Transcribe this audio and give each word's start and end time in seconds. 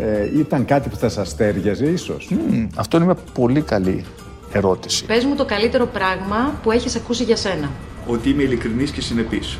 ε, 0.00 0.38
ήταν 0.38 0.64
κάτι 0.64 0.88
που 0.88 0.96
θα 0.96 1.08
σας 1.08 1.36
τέριαζε 1.36 1.86
ίσως. 1.86 2.30
Αυτό 2.76 2.96
είναι 2.96 3.06
μια 3.06 3.16
πολύ 3.32 3.60
καλή 3.60 4.04
ερώτηση. 4.52 5.04
Πες 5.04 5.24
μου 5.24 5.34
το 5.34 5.44
καλύτερο 5.44 5.86
πράγμα 5.86 6.58
που 6.62 6.70
έχεις 6.70 6.96
ακούσει 6.96 7.24
για 7.24 7.36
σένα. 7.36 7.70
Ότι 8.06 8.30
είμαι 8.30 8.42
ειλικρινής 8.42 8.90
και 8.90 9.00
συνεπής. 9.00 9.58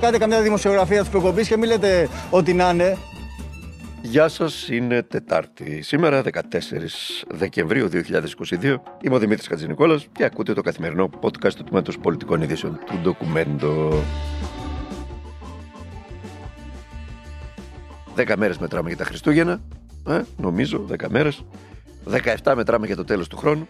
Κάντε 0.00 0.18
καμιά 0.18 0.42
δημοσιογραφία 0.42 1.00
της 1.00 1.08
προκοπής 1.08 1.48
και 1.48 1.56
μην 1.56 1.68
λέτε 1.68 2.08
ότι 2.30 2.52
να 2.54 2.70
είναι. 2.70 2.96
Γεια 4.02 4.28
σας, 4.28 4.68
είναι 4.68 5.02
Τετάρτη. 5.02 5.82
Σήμερα 5.82 6.22
14 6.22 6.30
Δεκεμβρίου 7.28 7.88
2022. 7.88 8.82
Είμαι 9.00 9.14
ο 9.14 9.18
Δημήτρης 9.18 9.46
Χατζηνικόλας 9.46 10.06
και 10.12 10.24
ακούτε 10.24 10.52
το 10.52 10.62
καθημερινό 10.62 11.10
podcast 11.20 11.52
του 11.56 11.64
Τμήματος 11.64 11.98
Πολιτικών 11.98 12.42
Ειδήσεων 12.42 12.78
του 12.86 12.98
Ντοκουμέντο. 13.02 14.02
10 18.16 18.34
μέρες 18.36 18.58
μετράμε 18.58 18.88
για 18.88 18.96
τα 18.98 19.04
Χριστούγεννα. 19.04 19.60
Ε, 20.08 20.20
νομίζω, 20.36 20.84
10 20.90 21.08
μέρες. 21.08 21.44
17 22.42 22.52
μετράμε 22.56 22.86
για 22.86 22.96
το 22.96 23.04
τέλος 23.04 23.28
του 23.28 23.36
χρόνου. 23.36 23.68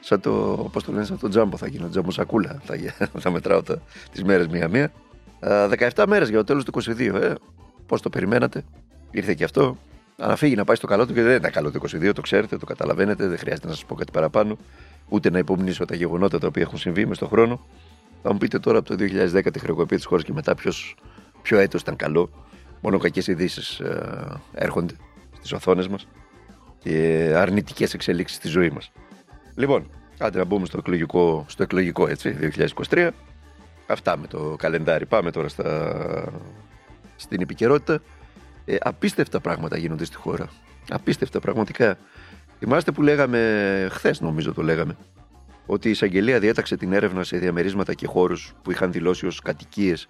Σαν 0.00 0.20
το, 0.20 0.30
πώς 0.72 0.84
το 0.84 0.92
λένε, 0.92 1.04
σαν 1.04 1.18
το 1.18 1.28
τζάμπο 1.28 1.56
θα 1.56 1.66
γίνω, 1.68 1.88
τζάμπο 1.88 2.10
σακούλα. 2.10 2.60
Θα, 2.64 2.74
γι- 2.74 2.90
θα 3.22 3.30
μετράω 3.30 3.62
τα, 3.62 3.82
τις 4.12 4.24
μέρες 4.24 4.46
μία-μία. 4.46 4.92
Α, 5.40 5.68
17 5.94 6.04
μέρες 6.08 6.28
για 6.28 6.38
το 6.38 6.44
τέλος 6.44 6.64
του 6.64 6.72
22. 6.84 6.98
Ε, 7.14 7.32
πώς 7.86 8.02
το 8.02 8.10
περιμένατε. 8.10 8.64
Ήρθε 9.10 9.34
και 9.34 9.44
αυτό. 9.44 9.76
Αν 10.16 10.36
φύγει 10.36 10.54
να 10.54 10.64
πάει 10.64 10.76
στο 10.76 10.86
καλό 10.86 11.06
του 11.06 11.12
και 11.14 11.22
δεν 11.22 11.36
ήταν 11.36 11.50
καλό 11.50 11.70
το 11.70 11.80
22, 12.08 12.10
το 12.14 12.20
ξέρετε, 12.20 12.56
το 12.56 12.66
καταλαβαίνετε, 12.66 13.26
δεν 13.28 13.38
χρειάζεται 13.38 13.66
να 13.66 13.72
σας 13.72 13.84
πω 13.84 13.94
κάτι 13.94 14.12
παραπάνω. 14.12 14.58
Ούτε 15.08 15.30
να 15.30 15.38
υπομνήσω 15.38 15.84
τα 15.84 15.94
γεγονότα 15.94 16.38
τα 16.38 16.46
οποία 16.46 16.62
έχουν 16.62 16.78
συμβεί 16.78 17.06
μες 17.06 17.16
στον 17.16 17.28
χρόνο. 17.28 17.60
Θα 18.22 18.32
μου 18.32 18.38
πείτε 18.38 18.58
τώρα 18.58 18.78
από 18.78 18.88
το 18.88 19.04
2010 19.34 19.48
τη 19.52 19.58
χρεοκοπία 19.58 19.96
της 19.96 20.06
χώρας 20.06 20.24
και 20.24 20.32
μετά 20.32 20.54
ποιος, 20.54 20.96
ποιο 21.42 21.58
έτος 21.58 21.80
ήταν 21.80 21.96
καλό. 21.96 22.30
Μόνο 22.80 22.98
κακές 22.98 23.26
ειδήσεις 23.26 23.80
έρχονται 24.52 24.94
στις 25.36 25.52
οθόνες 25.52 25.88
μας 25.88 26.06
και 26.78 27.32
αρνητικές 27.36 27.94
εξελίξεις 27.94 28.36
στη 28.36 28.48
ζωή 28.48 28.70
μας. 28.70 28.92
Λοιπόν, 29.54 29.90
άντε 30.18 30.38
να 30.38 30.44
μπούμε 30.44 30.66
στο 30.66 30.78
εκλογικό, 30.78 31.44
στο 31.48 31.62
εκλογικό 31.62 32.08
έτσι, 32.08 32.52
2023. 32.90 33.10
Αυτά 33.86 34.16
με 34.16 34.26
το 34.26 34.56
καλεντάρι. 34.58 35.06
Πάμε 35.06 35.30
τώρα 35.30 35.48
στα, 35.48 36.32
στην 37.16 37.40
επικαιρότητα. 37.40 38.02
Ε, 38.64 38.76
απίστευτα 38.80 39.40
πράγματα 39.40 39.76
γίνονται 39.76 40.04
στη 40.04 40.16
χώρα. 40.16 40.48
Απίστευτα, 40.88 41.40
πραγματικά. 41.40 41.98
Θυμάστε 42.58 42.92
που 42.92 43.02
λέγαμε, 43.02 43.88
χθες 43.90 44.20
νομίζω 44.20 44.52
το 44.52 44.62
λέγαμε, 44.62 44.96
ότι 45.66 45.88
η 45.88 45.90
εισαγγελία 45.90 46.38
διέταξε 46.38 46.76
την 46.76 46.92
έρευνα 46.92 47.24
σε 47.24 47.36
διαμερίσματα 47.38 47.94
και 47.94 48.06
χώρους 48.06 48.54
που 48.62 48.70
είχαν 48.70 48.92
δηλώσει 48.92 49.26
ως 49.26 49.40
κατοικίες 49.40 50.08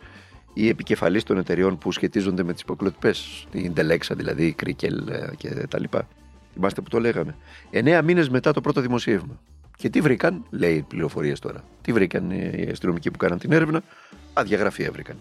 ή 0.60 0.68
επικεφαλή 0.68 1.22
των 1.22 1.38
εταιριών 1.38 1.78
που 1.78 1.92
σχετίζονται 1.92 2.42
με 2.42 2.52
τις 2.52 2.62
υποκλοπέ. 2.62 3.14
Την 3.50 3.74
Τελέξα 3.74 4.14
δηλαδή, 4.14 4.46
η 4.46 4.52
Κρίκελ 4.52 5.08
ε, 5.08 5.30
και 5.36 5.48
τα 5.48 5.80
λοιπά. 5.80 6.08
Θυμάστε 6.52 6.80
που 6.80 6.88
το 6.88 7.00
λέγαμε. 7.00 7.36
Εννέα 7.70 8.02
μήνες 8.02 8.28
μετά 8.28 8.52
το 8.52 8.60
πρώτο 8.60 8.80
δημοσίευμα. 8.80 9.40
Και 9.76 9.88
τι 9.88 10.00
βρήκαν, 10.00 10.44
λέει 10.50 10.74
οι 10.74 10.82
πληροφορίες 10.82 11.38
τώρα. 11.38 11.64
Τι 11.82 11.92
βρήκαν 11.92 12.30
οι 12.30 12.68
αστυνομικοί 12.70 13.10
που 13.10 13.16
κάναν 13.18 13.38
την 13.38 13.52
έρευνα, 13.52 13.82
άδεια 14.32 14.58
γραφεία 14.58 14.90
βρήκαν. 14.90 15.16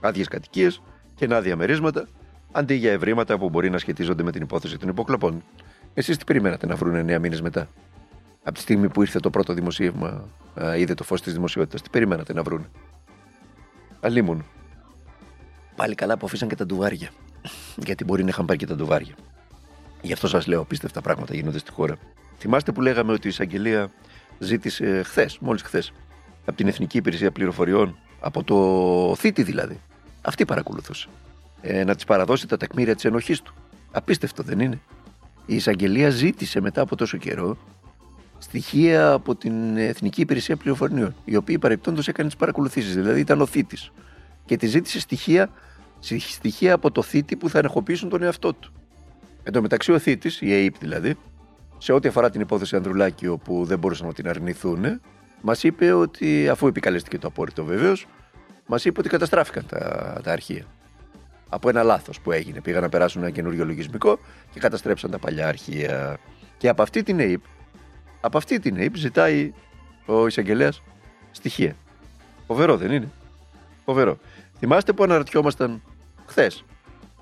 Άδειες 0.00 0.28
κατοικίες 0.28 0.82
και 1.14 1.34
άδεια 1.34 1.56
μερίσματα, 1.56 2.08
αντί 2.52 2.74
για 2.74 2.92
ευρήματα 2.92 3.38
που 3.38 3.48
μπορεί 3.48 3.70
να 3.70 3.78
σχετίζονται 3.78 4.22
με 4.22 4.32
την 4.32 4.42
υπόθεση 4.42 4.78
των 4.78 4.88
υποκλοπών. 4.88 5.42
Εσείς 5.94 6.16
τι 6.16 6.24
περιμένατε 6.24 6.66
να 6.66 6.76
βρουν 6.76 6.94
9 6.94 7.18
μήνες 7.18 7.40
μετά; 7.40 7.68
Από 8.42 8.54
τη 8.54 8.60
στιγμή 8.60 8.88
που 8.88 9.02
ήρθε 9.02 9.20
το 9.20 9.30
πρώτο 9.30 9.52
δημοσίευμα, 9.52 10.28
α, 10.62 10.76
είδε 10.76 10.94
το 10.94 11.04
φως 11.04 11.22
της 11.22 11.32
δημοσιότητας, 11.32 11.82
τι 11.82 11.90
περιμένατε 11.90 12.32
να 12.32 12.42
βρουν. 12.42 12.66
Αλλήμον. 14.00 14.44
Πάλι 15.80 15.94
καλά 15.94 16.16
που 16.16 16.26
αφήσαν 16.26 16.48
και 16.48 16.54
τα 16.54 16.66
ντουβάρια. 16.66 17.10
Γιατί 17.76 18.04
μπορεί 18.04 18.22
να 18.22 18.28
είχαν 18.28 18.46
πάρει 18.46 18.58
και 18.58 18.66
τα 18.66 18.74
ντουβάρια. 18.74 19.14
Γι' 20.00 20.12
αυτό 20.12 20.28
σας 20.28 20.46
λέω: 20.46 20.60
απίστευτα 20.60 21.00
πράγματα 21.00 21.34
γίνονται 21.34 21.58
στη 21.58 21.70
χώρα. 21.70 21.96
Θυμάστε 22.38 22.72
που 22.72 22.80
λέγαμε 22.80 23.12
ότι 23.12 23.26
η 23.26 23.30
εισαγγελία 23.30 23.90
ζήτησε 24.38 25.02
χθες, 25.02 25.38
μόλις 25.38 25.62
χθες, 25.62 25.92
από 26.44 26.56
την 26.56 26.68
Εθνική 26.68 26.96
Υπηρεσία 26.96 27.30
Πληροφοριών, 27.30 27.96
από 28.20 28.44
το 28.44 29.14
θήτη 29.16 29.42
δηλαδή. 29.42 29.80
Αυτή 30.22 30.44
παρακολουθούσε. 30.44 31.08
Ε, 31.60 31.84
να 31.84 31.94
της 31.94 32.04
παραδώσει 32.04 32.46
τα 32.46 32.56
τεκμήρια 32.56 32.94
της 32.94 33.04
ενοχής 33.04 33.42
του. 33.42 33.54
Απίστευτο 33.90 34.42
δεν 34.42 34.60
είναι. 34.60 34.80
Η 35.46 35.54
εισαγγελία 35.54 36.10
ζήτησε 36.10 36.60
μετά 36.60 36.80
από 36.80 36.96
τόσο 36.96 37.16
καιρό 37.16 37.58
στοιχεία 38.38 39.12
από 39.12 39.34
την 39.34 39.76
Εθνική 39.76 40.20
Υπηρεσία 40.20 40.56
Πληροφοριών, 40.56 41.14
η 41.24 41.36
οποία 41.36 41.58
παρεπτόντως 41.58 42.08
έκανε 42.08 42.28
τις 42.28 42.36
παρακολουθήσεις, 42.36 42.94
δηλαδή 42.94 43.20
ήταν 43.20 43.40
ο 43.40 43.46
θήτης. 43.46 43.90
Και 44.44 44.56
τη 44.56 44.66
ζήτησε 44.66 45.00
στοιχεία, 45.00 45.50
στοιχεία 46.00 46.74
από 46.74 46.90
το 46.90 47.02
θήτη 47.02 47.36
που 47.36 47.48
θα 47.48 47.58
ενεχοποιήσουν 47.58 48.08
τον 48.08 48.22
εαυτό 48.22 48.52
του. 48.52 48.72
Εν 49.42 49.52
τω 49.52 49.62
μεταξύ, 49.62 49.92
ο 49.92 49.98
θήτης, 49.98 50.40
η 50.40 50.52
ΑΕΠ 50.52 50.78
δηλαδή, 50.78 51.16
σε 51.78 51.92
ό,τι 51.92 52.08
αφορά 52.08 52.30
την 52.30 52.40
υπόθεση 52.40 52.76
Ανδρουλάκη, 52.76 53.26
όπου 53.26 53.64
δεν 53.64 53.78
μπορούσαν 53.78 54.06
να 54.06 54.12
την 54.12 54.28
αρνηθούν, 54.28 55.00
μας 55.40 55.62
είπε 55.62 55.92
ότι, 55.92 56.48
αφού 56.48 56.66
επικαλέστηκε 56.66 57.18
το 57.18 57.26
απόρριτο 57.26 57.64
βεβαίως, 57.64 58.06
μας 58.66 58.84
είπε 58.84 59.00
ότι 59.00 59.08
καταστράφηκαν 59.08 59.66
τα, 59.66 59.78
τα 60.22 60.32
αρχεία. 60.32 60.64
Από 61.48 61.68
ένα 61.68 61.82
λάθος 61.82 62.20
που 62.20 62.32
έγινε. 62.32 62.60
Πήγαν 62.60 62.82
να 62.82 62.88
περάσουν 62.88 63.22
ένα 63.22 63.30
καινούριο 63.30 63.64
λογισμικό 63.64 64.18
και 64.52 64.60
καταστρέψαν 64.60 65.10
τα 65.10 65.18
παλιά 65.18 65.48
αρχεία. 65.48 66.18
Και 66.58 66.68
από 66.68 66.82
αυτή 66.82 67.02
την 67.02 67.18
ΑΕΠ, 67.18 67.40
από 68.20 68.38
αυτή 68.38 68.58
την 68.58 68.76
ΑΕΠ 68.76 68.96
ζητάει 68.96 69.52
ο 70.06 70.26
εισαγγελέας 70.26 70.82
στοιχεία. 71.30 71.76
Φοβερό 72.46 72.76
δεν 72.76 72.90
είναι; 72.92 73.08
Φοβερό. 73.84 74.18
Θυμάστε 74.60 74.92
που 74.92 75.02
αναρωτιόμασταν 75.02 75.82
χθες. 76.26 76.64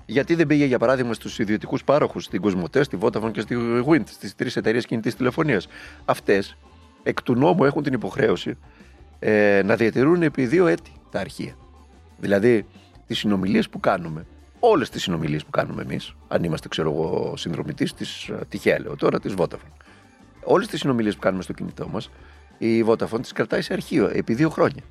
Γιατί 0.05 0.35
δεν 0.35 0.47
πήγε, 0.47 0.65
για 0.65 0.79
παράδειγμα, 0.79 1.13
στους 1.13 1.39
ιδιωτικούς 1.39 1.83
πάροχους, 1.83 2.23
στην 2.23 2.41
Κοσμοτέ, 2.41 2.83
στη 2.83 2.97
Vodafone 3.01 3.31
και 3.31 3.41
στη 3.41 3.55
Wind, 3.85 4.03
στις 4.05 4.35
τρεις 4.35 4.55
εταιρείες 4.55 4.85
κινητής 4.85 5.15
τηλεφωνίας. 5.15 5.67
Αυτές 6.05 6.57
εκ 7.03 7.21
του 7.21 7.35
νόμου 7.35 7.65
έχουν 7.65 7.83
την 7.83 7.93
υποχρέωση 7.93 8.57
ε, 9.19 9.61
να 9.65 9.75
διατηρούν 9.75 10.21
επί 10.21 10.45
δύο 10.45 10.67
έτη 10.67 10.91
τα 11.11 11.19
αρχεία. 11.19 11.55
Δηλαδή, 12.17 12.65
τις 13.07 13.17
συνομιλίες 13.17 13.69
που 13.69 13.79
κάνουμε, 13.79 14.25
όλες 14.59 14.89
τις 14.89 15.01
συνομιλίες 15.01 15.43
που 15.43 15.49
κάνουμε 15.49 15.81
εμείς, 15.81 16.15
αν 16.27 16.43
είμαστε, 16.43 16.67
ξέρω 16.67 16.91
εγώ, 16.91 17.33
συνδρομητής 17.37 17.93
της, 17.93 18.29
τυχαία 18.49 18.79
λέω 18.79 18.95
τώρα, 18.95 19.19
της 19.19 19.33
Vodafone. 19.37 19.73
Όλες 20.43 20.67
τις 20.67 20.79
συνομιλίες 20.79 21.13
που 21.13 21.21
κάνουμε 21.21 21.43
στο 21.43 21.53
κινητό 21.53 21.87
μας, 21.87 22.09
η 22.57 22.83
Vodafone 22.87 23.21
τις 23.21 23.31
κρατάει 23.31 23.61
σε 23.61 23.73
αρχείο 23.73 24.09
επί 24.13 24.33
δύο 24.33 24.49
χρόνια. 24.49 24.83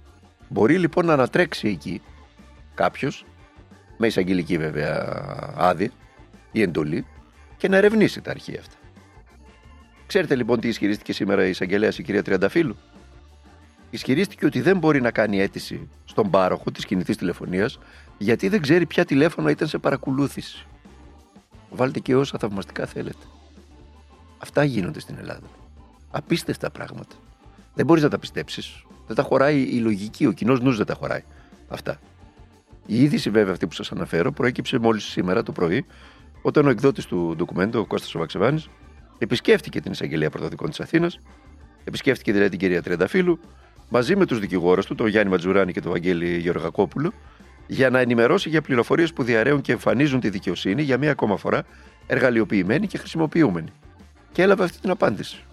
Μπορεί 0.49 0.79
λοιπόν 0.79 1.07
να 1.07 1.13
ανατρέξει 1.13 1.69
εκεί 1.69 2.03
κάποιος, 2.79 3.25
με 3.97 4.07
εισαγγελική 4.07 4.59
βέβαια 4.59 5.53
άδεια 5.57 5.91
ή 6.53 6.63
εντολή, 6.63 7.07
και 7.57 7.69
να 7.69 7.77
ερευνήσει 7.77 8.21
τα 8.21 8.31
αρχεία 8.31 8.61
αυτά. 8.61 8.75
Ξέρετε 10.07 10.35
λοιπόν 10.35 10.61
τι 10.61 10.69
ισχυρίστηκε 10.69 11.13
σήμερα 11.13 11.47
η 11.47 11.51
εισαγγελέα 11.51 11.93
η 11.99 12.03
κυρία 12.03 12.23
Τριανταφύλου; 12.23 12.77
Ισχυρίστηκε 13.91 14.47
ότι 14.47 14.61
δεν 14.61 14.79
μπορεί 14.79 15.01
να 15.01 15.11
κάνει 15.11 15.41
αίτηση 15.41 15.89
στον 16.05 16.31
πάροχο 16.31 16.71
της 16.71 16.85
κινητής 16.85 17.17
τηλεφωνίας 17.17 17.79
γιατί 18.19 18.49
δεν 18.49 18.61
ξέρει 18.61 18.87
ποια 18.87 19.05
τηλέφωνα 19.05 19.51
ήταν 19.51 19.69
σε 19.69 19.79
παρακολούθηση. 19.79 20.67
Βάλτε 21.71 21.99
και 21.99 22.17
όσα 22.17 22.39
θαυμαστικά 22.39 22.87
θέλετε. 22.87 23.25
Αυτά 24.39 24.65
γίνονται 24.65 25.01
στην 25.01 25.17
Ελλάδα. 25.19 25.47
Απίστευτα 26.11 26.71
πράγματα. 26.71 27.17
Δεν 27.75 27.87
μπορείς 27.87 28.03
να 28.03 28.09
τα 28.09 28.19
πιστέψεις. 28.19 28.85
Δεν 29.07 29.17
τα 29.17 29.23
χωράει 29.23 29.61
η 29.63 29.79
λογική, 29.79 30.27
ο 30.27 30.33
κοινός 30.33 30.61
νους 30.61 30.77
δεν 30.77 30.87
τα 30.87 30.95
χωράει. 30.95 31.23
Αυτά. 31.69 32.01
Η 32.91 33.03
είδηση 33.03 33.31
βέβαια 33.31 33.53
αυτή 33.53 33.67
που 33.67 33.75
σας 33.75 33.93
αναφέρω 33.93 34.33
προέκυψε 34.33 34.79
μόλις 34.79 35.05
σήμερα 35.05 35.43
το 35.43 35.53
πρωί, 35.53 35.87
όταν 36.43 36.67
ο 36.67 36.71
εκδότης 36.71 37.07
του 37.07 37.35
ντοκουμέντου, 37.37 37.79
ο 37.79 37.87
Κώστας 37.87 38.15
ο 38.15 38.19
Βαξεβάνης, 38.19 38.69
επισκέφτηκε 39.19 39.81
την 39.81 39.93
εισαγγελία 39.93 40.31
πρωτοδικών 40.31 40.69
της 40.69 40.81
Αθήνας, 40.81 41.21
επισκέφτηκε 41.85 42.33
δηλαδή 42.33 42.51
την 42.51 42.59
κυρία 42.59 42.83
Τριανταφύλου, 42.83 43.41
μαζί 43.89 44.17
με 44.17 44.27
τους 44.27 44.39
δικηγόρους 44.39 44.87
του, 44.87 44.95
τον 44.95 45.07
Γιάννη 45.07 45.31
Ματζουράνη 45.31 45.73
και 45.73 45.81
τον 45.81 45.91
Βαγγέλη 45.91 46.39
Γεωργακόπουλο, 46.39 47.13
για 47.67 47.91
να 47.91 47.99
ενημερώσει 47.99 48.49
για 48.49 48.63
πληροφορίες 48.63 49.13
που 49.13 49.23
διαρρέουν 49.23 49.61
και 49.61 49.73
εμφανίζουν 49.73 50.21
τη 50.21 50.31
δικαιοσύνη 50.31 50.83
για 50.83 50.99
μία 50.99 51.11
ακόμα 51.11 51.37
φορά 51.37 51.65
εργαλειοποιημένη 52.07 52.87
και 52.87 52.99
χρησιμοποιούμενη. 52.99 53.69
Και 54.33 54.43
έλαβε 54.43 54.65
αυτή 54.65 54.81
την 54.81 54.91
απάντηση. 54.91 55.45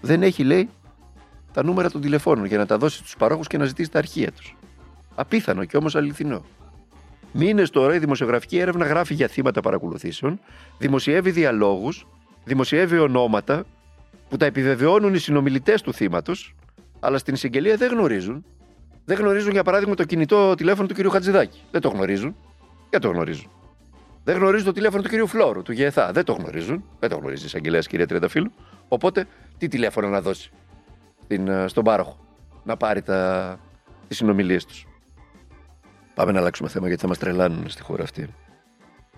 Δεν 0.00 0.22
έχει, 0.22 0.44
λέει, 0.44 0.68
τα 1.52 1.64
νούμερα 1.64 1.90
των 1.90 2.00
τηλεφώνων 2.00 2.44
για 2.44 2.58
να 2.58 2.66
τα 2.66 2.78
δώσει 2.78 2.98
στους 2.98 3.16
παρόχους 3.16 3.46
και 3.46 3.58
να 3.58 3.64
ζητήσει 3.64 3.90
τα 3.90 3.98
αρχεία 3.98 4.32
τους. 4.32 4.56
Απίθανο 5.14 5.64
και 5.64 5.76
όμως 5.76 5.96
αληθινό. 5.96 6.44
Μήνες 7.32 7.70
τώρα 7.70 7.94
η 7.94 7.98
δημοσιογραφική 7.98 8.58
έρευνα 8.58 8.86
γράφει 8.86 9.14
για 9.14 9.28
θύματα 9.28 9.60
παρακολουθήσεων, 9.60 10.40
δημοσιεύει 10.78 11.30
διαλόγους, 11.30 12.06
δημοσιεύει 12.44 12.98
ονόματα 12.98 13.64
που 14.28 14.36
τα 14.36 14.46
επιβεβαιώνουν 14.46 15.14
οι 15.14 15.18
συνομιλητές 15.18 15.82
του 15.82 15.92
θύματος, 15.92 16.54
αλλά 17.00 17.18
στην 17.18 17.34
εισαγγελία 17.34 17.76
δεν 17.76 17.90
γνωρίζουν. 17.90 18.44
Δεν 19.04 19.18
γνωρίζουν, 19.18 19.52
για 19.52 19.62
παράδειγμα, 19.62 19.94
το 19.94 20.04
κινητό 20.04 20.54
τηλέφωνο 20.54 20.88
του 20.88 20.94
κ. 20.94 21.12
Χατζηδάκη. 21.12 21.60
Δεν 21.70 21.80
το 21.80 21.88
γνωρίζουν. 21.88 22.36
Δεν 22.90 23.00
το 23.00 23.08
γνωρίζουν. 23.08 23.50
Δεν 24.24 24.36
γνωρίζουν 24.36 24.66
το 24.66 24.72
τηλέφωνο 24.72 25.02
του 25.02 25.08
κ. 25.08 25.28
Φλόρου, 25.28 25.62
του 25.62 25.72
ΓΕΘΑ. 25.72 26.12
Δεν 26.12 26.24
το 26.24 26.32
γνωρίζουν. 26.32 26.84
Δεν 26.98 27.08
το 27.08 27.16
γνωρίζει 27.16 27.42
η 27.42 27.46
εισαγγελέα 27.46 27.80
κυρία 27.80 28.06
Τρενταφύλου. 28.06 28.52
Οπότε, 28.88 29.26
τι 29.58 29.68
τηλέφωνο 29.68 30.08
να 30.08 30.20
δώσει 30.20 30.50
στην, 31.24 31.48
ε, 31.48 31.68
στον 31.68 31.84
πάροχο 31.84 32.18
να 32.64 32.76
πάρει 32.76 33.02
τις 34.08 34.16
συνομιλίες 34.16 34.64
τους. 34.64 34.87
Πάμε 36.18 36.32
να 36.32 36.38
αλλάξουμε 36.38 36.68
θέμα 36.68 36.86
γιατί 36.86 37.02
θα 37.02 37.08
μας 37.08 37.18
τρελάνουν 37.18 37.68
στη 37.68 37.82
χώρα 37.82 38.02
αυτή. 38.02 38.28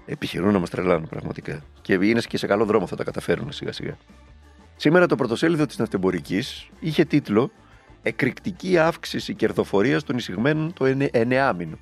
Επιχειρούν 0.07 0.53
να 0.53 0.59
μας 0.59 0.71
τρελάνουν 0.71 1.09
πραγματικά. 1.09 1.63
Και 1.81 1.93
είναι 1.93 2.21
και 2.21 2.37
σε 2.37 2.47
καλό 2.47 2.65
δρόμο 2.65 2.87
θα 2.87 2.97
τα 2.97 3.05
καταφέρουν 3.05 3.53
σιγά 3.53 3.73
σιγά. 3.73 3.97
Σήμερα 4.77 5.07
το 5.07 5.17
πρωτοσέλιδο 5.17 5.67
της 5.67 5.79
Ναυτεμπορικής 5.79 6.69
είχε 6.81 7.05
τίτλο 7.05 7.51
Εκρηκτική 8.03 8.79
αύξηση 8.79 9.35
κερδοφορίας 9.35 10.05
των 10.05 10.17
εισηγμένων 10.17 10.73
το 10.73 10.85
9 11.13 11.53
μήνο. 11.57 11.79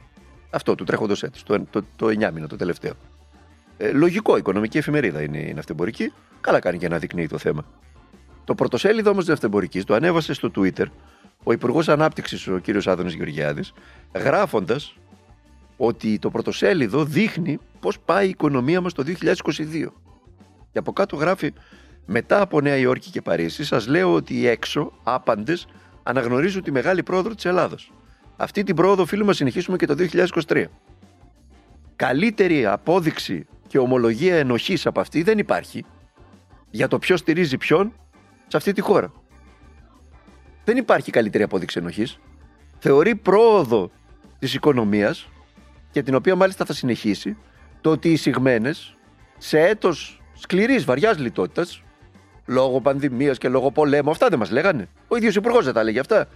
Αυτό 0.50 0.75
του 0.75 0.85
τρέχοντος 0.85 1.23
έτου, 1.23 1.43
το, 1.44 1.64
το, 1.71 1.82
το 1.97 2.06
9 2.06 2.32
μήνο, 2.32 2.47
το 2.47 2.56
τελευταίο. 2.56 2.93
Ε, 3.76 3.93
λογικό, 3.93 4.37
οικονομική 4.37 4.79
εφημερίδα 4.79 5.23
είναι 5.23 5.38
η 5.38 5.55
Ναυτεμπορική. 5.55 6.12
Καλά 6.41 6.59
κάνει 6.59 6.79
και 6.79 6.88
να 6.88 6.99
δεικνύει 6.99 7.26
το 7.26 7.38
θέμα. 7.38 7.64
Το 8.44 8.55
πρωτοσέλιδο 8.55 9.11
όμως 9.11 9.23
της 9.23 9.32
Ναυτεμπορικής 9.32 9.85
το 9.85 9.94
ανέβασε 9.94 10.32
στο 10.32 10.50
Twitter 10.56 10.87
ο 11.43 11.53
Υπουργός 11.53 11.88
Ανάπτυξης, 11.88 12.47
ο 12.47 12.61
κ. 12.62 12.87
Άδωνης 12.87 13.14
Γεωργιάδης, 13.14 13.73
γράφοντας 14.14 14.98
ότι 15.81 16.19
το 16.19 16.31
πρωτοσέλιδο 16.31 17.05
δείχνει 17.05 17.59
πώς 17.81 17.99
πάει 18.01 18.27
η 18.27 18.29
οικονομία 18.29 18.81
μας 18.81 18.93
το 18.93 19.05
2022. 19.07 19.93
Και 20.73 20.79
από 20.79 20.93
κάτω 20.93 21.17
γράφει 21.17 21.53
μετά 22.07 22.41
από 22.41 22.61
Νέα 22.61 22.77
Υόρκη 22.77 23.11
και 23.11 23.23
Παρίσι 23.23 23.65
σας 23.65 23.87
λέω 23.87 24.15
ότι 24.15 24.35
οι 24.35 24.47
έξω 24.47 24.93
άπαντες 25.03 25.67
αναγνωρίζουν 26.03 26.63
τη 26.63 26.71
μεγάλη 26.71 27.03
πρόοδο 27.03 27.35
της 27.35 27.45
Ελλάδος. 27.45 27.93
Αυτή 28.37 28.63
την 28.63 28.77
πρόοδο 28.77 29.03
οφείλουμε 29.03 29.29
να 29.29 29.35
συνεχίσουμε 29.35 29.77
και 29.77 29.87
το 29.87 29.95
2023. 30.47 30.65
Καλύτερη 31.97 32.67
απόδειξη 32.67 33.47
και 33.67 33.79
ομολογία 33.79 34.37
ενοχής 34.37 34.87
από 34.87 35.01
αυτή 35.01 35.23
δεν 35.23 35.39
υπάρχει 35.39 35.85
για 36.71 36.89
το 36.89 36.99
ποιος 36.99 37.21
στηρίζει 37.21 37.57
ποιον 37.57 37.93
σε 38.47 38.57
αυτή 38.57 38.73
τη 38.73 38.81
χώρα. 38.81 39.13
Δεν 40.65 40.77
υπάρχει 40.77 41.11
καλύτερη 41.11 41.43
απόδειξη 41.43 41.79
ενοχής. 41.79 42.19
Θεωρεί 42.79 43.15
πρόοδο 43.15 43.91
της 44.39 44.55
οικονομίας 44.55 45.29
και 45.90 46.02
την 46.02 46.14
οποία 46.14 46.37
μάλιστα 46.37 46.64
θα 46.64 46.73
συνεχίσει, 46.73 47.37
το 47.81 47.90
ότι 47.90 48.12
οι 48.12 48.17
συγμένες 48.17 48.96
σε 49.38 49.61
έτος 49.61 50.23
σκληρής 50.35 50.85
βαριάς 50.85 51.19
λιτότητας, 51.19 51.82
λόγω 52.46 52.81
πανδημίας 52.81 53.38
και 53.38 53.49
λόγω 53.49 53.70
πολέμου, 53.70 54.11
αυτά 54.11 54.29
δεν 54.29 54.38
μας 54.38 54.50
λέγανε. 54.50 54.88
Ο 55.08 55.17
ίδιος 55.17 55.35
υπουργός 55.35 55.64
δεν 55.64 55.75
τα 55.75 55.81
έλεγε 55.81 56.00
αυτά. 56.00 56.29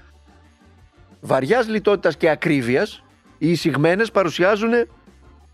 Βαριάς 1.21 1.69
λιτότητας 1.69 2.17
και 2.17 2.31
ακρίβειας, 2.31 3.05
οι 3.39 3.51
εισηγμένε 3.51 4.05
παρουσιάζουν 4.13 4.71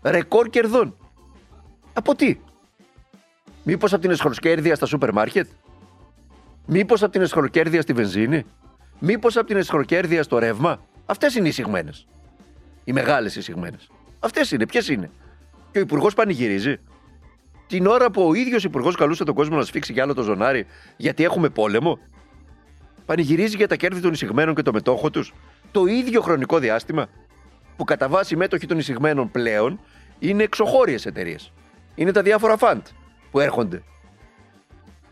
ρεκόρ 0.03 0.49
κερδών. 0.49 0.97
Από 1.93 2.15
τι, 2.15 2.37
Μήπως 3.63 3.93
από 3.93 4.01
την 4.01 4.11
εσχροκέρδεια 4.11 4.75
στα 4.75 4.85
σούπερ 4.85 5.13
μάρκετ, 5.13 5.47
Μήπως 6.65 7.03
από 7.03 7.11
την 7.11 7.21
εσχροκέρδεια 7.21 7.81
στη 7.81 7.93
βενζίνη, 7.93 8.45
Μήπως 8.99 9.37
από 9.37 9.47
την 9.47 9.57
εσχροκέρδεια 9.57 10.23
στο 10.23 10.37
ρεύμα; 10.37 10.79
Αυτές 11.05 11.35
είναι 11.35 11.45
οι 11.45 11.49
εισηγμένε. 11.49 11.91
Οι 12.89 12.93
μεγάλες 12.93 13.35
εισηγμένε. 13.35 13.77
Αυτές 14.19 14.51
είναι. 14.51 14.65
Ποιες 14.65 14.89
είναι. 14.89 15.09
Και 15.71 15.77
ο 15.77 15.81
Υπουργός 15.81 16.13
πανηγυρίζει. 16.13 16.77
Την 17.67 17.87
ώρα 17.87 18.11
που 18.11 18.27
ο 18.27 18.33
ίδιος 18.33 18.63
Υπουργός 18.63 18.95
καλούσε 18.95 19.23
τον 19.23 19.35
κόσμο 19.35 19.57
να 19.57 19.63
σφίξει 19.63 19.93
κι 19.93 19.99
άλλο 19.99 20.13
το 20.13 20.21
ζωνάρι 20.21 20.65
γιατί 20.97 21.23
έχουμε 21.23 21.49
πόλεμο. 21.49 21.99
Πανηγυρίζει 23.05 23.55
για 23.55 23.67
τα 23.67 23.75
κέρδη 23.75 24.01
των 24.01 24.13
εισηγμένων 24.13 24.55
και 24.55 24.61
των 24.61 24.73
μετόχων 24.73 25.11
τους. 25.11 25.33
Το 25.71 25.85
ίδιο 25.85 26.21
χρονικό 26.21 26.59
διάστημα 26.59 27.07
που 27.77 27.83
κατά 27.83 28.07
βάση 28.07 28.33
οι 28.33 28.37
μέτοχοι 28.37 28.65
των 28.65 28.77
εισηγμένων 28.77 29.31
πλέον 29.31 29.79
είναι 30.19 30.43
εξωχώριες 30.43 31.05
εταιρείες. 31.05 31.53
Είναι 31.95 32.11
τα 32.11 32.21
διάφορα 32.21 32.57
φαντ 32.57 32.81
που 33.31 33.39
έρχονται 33.39 33.83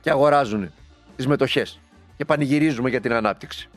και 0.02 0.10
αγοράζουν 0.10 0.72
τις 1.16 1.28
μετοχές 1.28 1.80
και 2.18 2.26
πανηγυρίζουμε 2.26 2.90
για 2.90 3.02
την 3.02 3.14
ανάπτυξη. 3.14 3.70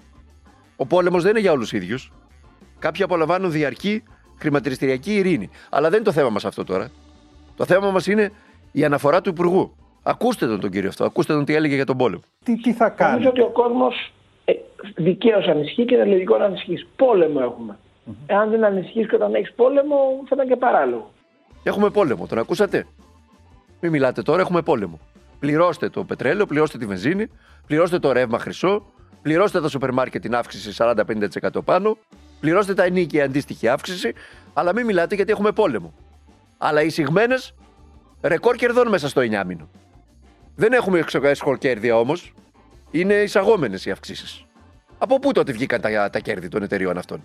Ο 0.76 0.87
πόλεμος 0.87 1.23
δεν 1.23 1.31
είναι 1.31 1.41
για 1.41 1.53
όλους 1.53 1.73
ίδιους. 1.73 2.12
Κάποιοι 2.81 3.03
απολαμβάνουν 3.03 3.50
διαρκή 3.50 4.03
χρηματιστηριακή 4.38 5.15
ειρήνη. 5.15 5.50
Αλλά 5.71 5.88
δεν 5.88 5.99
είναι 5.99 6.06
το 6.06 6.12
θέμα 6.12 6.29
μας 6.29 6.44
αυτό 6.44 6.65
τώρα. 6.65 6.91
Το 7.56 7.65
θέμα 7.65 7.91
μας 7.91 8.06
είναι 8.06 8.32
η 8.73 8.85
αναφορά 8.85 9.21
του 9.21 9.31
Υπουργού. 9.31 9.73
Ακούστε 10.03 10.47
τον 10.47 10.61
τον 10.61 10.71
κύριο 10.71 10.88
αυτό, 10.88 11.05
ακούστε 11.05 11.32
τον 11.32 11.44
τι 11.44 11.55
έλεγε 11.55 11.75
για 11.75 11.87
τον 11.87 11.97
πόλεμο. 11.97 12.23
Τι, 12.44 12.61
τι 12.61 12.73
θα 12.73 12.88
κάνει; 12.88 13.11
Νομίζω 13.11 13.29
ότι 13.29 13.41
ο 13.41 13.49
κόσμος 13.49 14.12
ε, 14.44 14.53
δικαίως 14.94 15.47
ανησυχεί 15.47 15.85
και 15.85 15.94
είναι 15.94 16.05
λογικό 16.05 16.38
να 16.38 16.44
ανησυχείς. 16.44 16.87
Πόλεμο 16.97 17.41
έχουμε. 17.43 17.79
Mm-hmm. 17.79 18.15
Εάν 18.27 18.50
δεν 18.50 18.65
ανησυχείς 18.65 19.09
και 19.09 19.15
όταν 19.15 19.35
έχεις 19.35 19.53
πόλεμο, 19.53 19.97
θα 20.29 20.31
ήταν 20.32 20.49
και 20.49 20.56
παράλογο. 20.56 21.11
Έχουμε 21.62 21.91
πόλεμο, 21.91 22.27
τον 22.27 22.38
ακούσατε; 22.38 22.87
Μην 23.81 23.91
μιλάτε 23.91 24.23
τώρα, 24.23 24.41
έχουμε 24.41 24.62
πόλεμο. 24.62 24.99
Πληρώστε 25.41 25.88
το 25.88 26.05
πετρέλαιο, 26.05 26.47
πληρώστε 26.47 26.79
τη 26.79 26.87
βενζίνη, 26.87 27.27
πληρώστε 27.67 27.99
το 27.99 28.12
ρεύμα 28.12 28.38
χρυσό, 28.38 28.82
πληρώστε 29.23 29.61
τα 29.61 29.69
σούπερ 29.69 29.93
μάρκετ 29.93 30.23
την 30.23 30.35
αύξηση 30.35 30.75
40-50% 30.79 31.65
πάνω, 31.65 31.97
πληρώστε 32.40 32.75
τα 32.75 32.84
ενίκια 32.84 33.25
αντίστοιχη 33.25 33.69
αύξηση, 33.69 34.12
αλλά 34.52 34.72
μην 34.72 34.87
μιλάτε 34.87 35.14
γιατί 35.14 35.31
έχουμε 35.32 35.52
πόλεμο. 35.52 35.94
Αλλά 36.58 36.82
οι 36.82 36.88
συγμένες 36.88 37.54
ρεκόρ 38.22 38.56
κερδών 38.56 38.88
μέσα 38.88 39.08
στο 39.08 39.20
9 39.20 39.44
μήνο. 39.46 39.69
Δεν 40.54 40.72
έχουμε 40.72 41.04
κέρδια 41.58 41.98
όμως. 41.98 42.32
Είναι 42.90 43.14
εισαγόμενες 43.14 43.84
οι 43.84 43.90
αυξήσεις. 43.90 44.44
Από 44.98 45.19
πού 45.19 45.32
τότε 45.32 45.53
βγήκαν 45.53 45.81
τα, 45.81 46.10
τα 46.10 46.19
κέρδη 46.19 46.48
των 46.48 46.62
εταιριών 46.62 46.98
αυτών, 46.98 47.22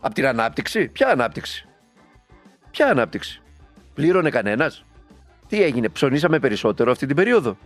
Από 0.00 0.14
την 0.14 0.26
ανάπτυξη; 0.26 0.88
Ποια 0.88 1.08
ανάπτυξη; 1.08 1.68
Ποια 2.70 2.86
ανάπτυξη; 2.86 3.42
Πλήρωνε 3.94 4.30
κανένας; 4.30 4.84
Τι 5.48 5.62
έγινε, 5.62 5.88
ψωνίσαμε 5.88 6.38
περισσότερο 6.38 6.90
αυτή 6.90 7.06
την 7.06 7.16
περίοδο; 7.16 7.56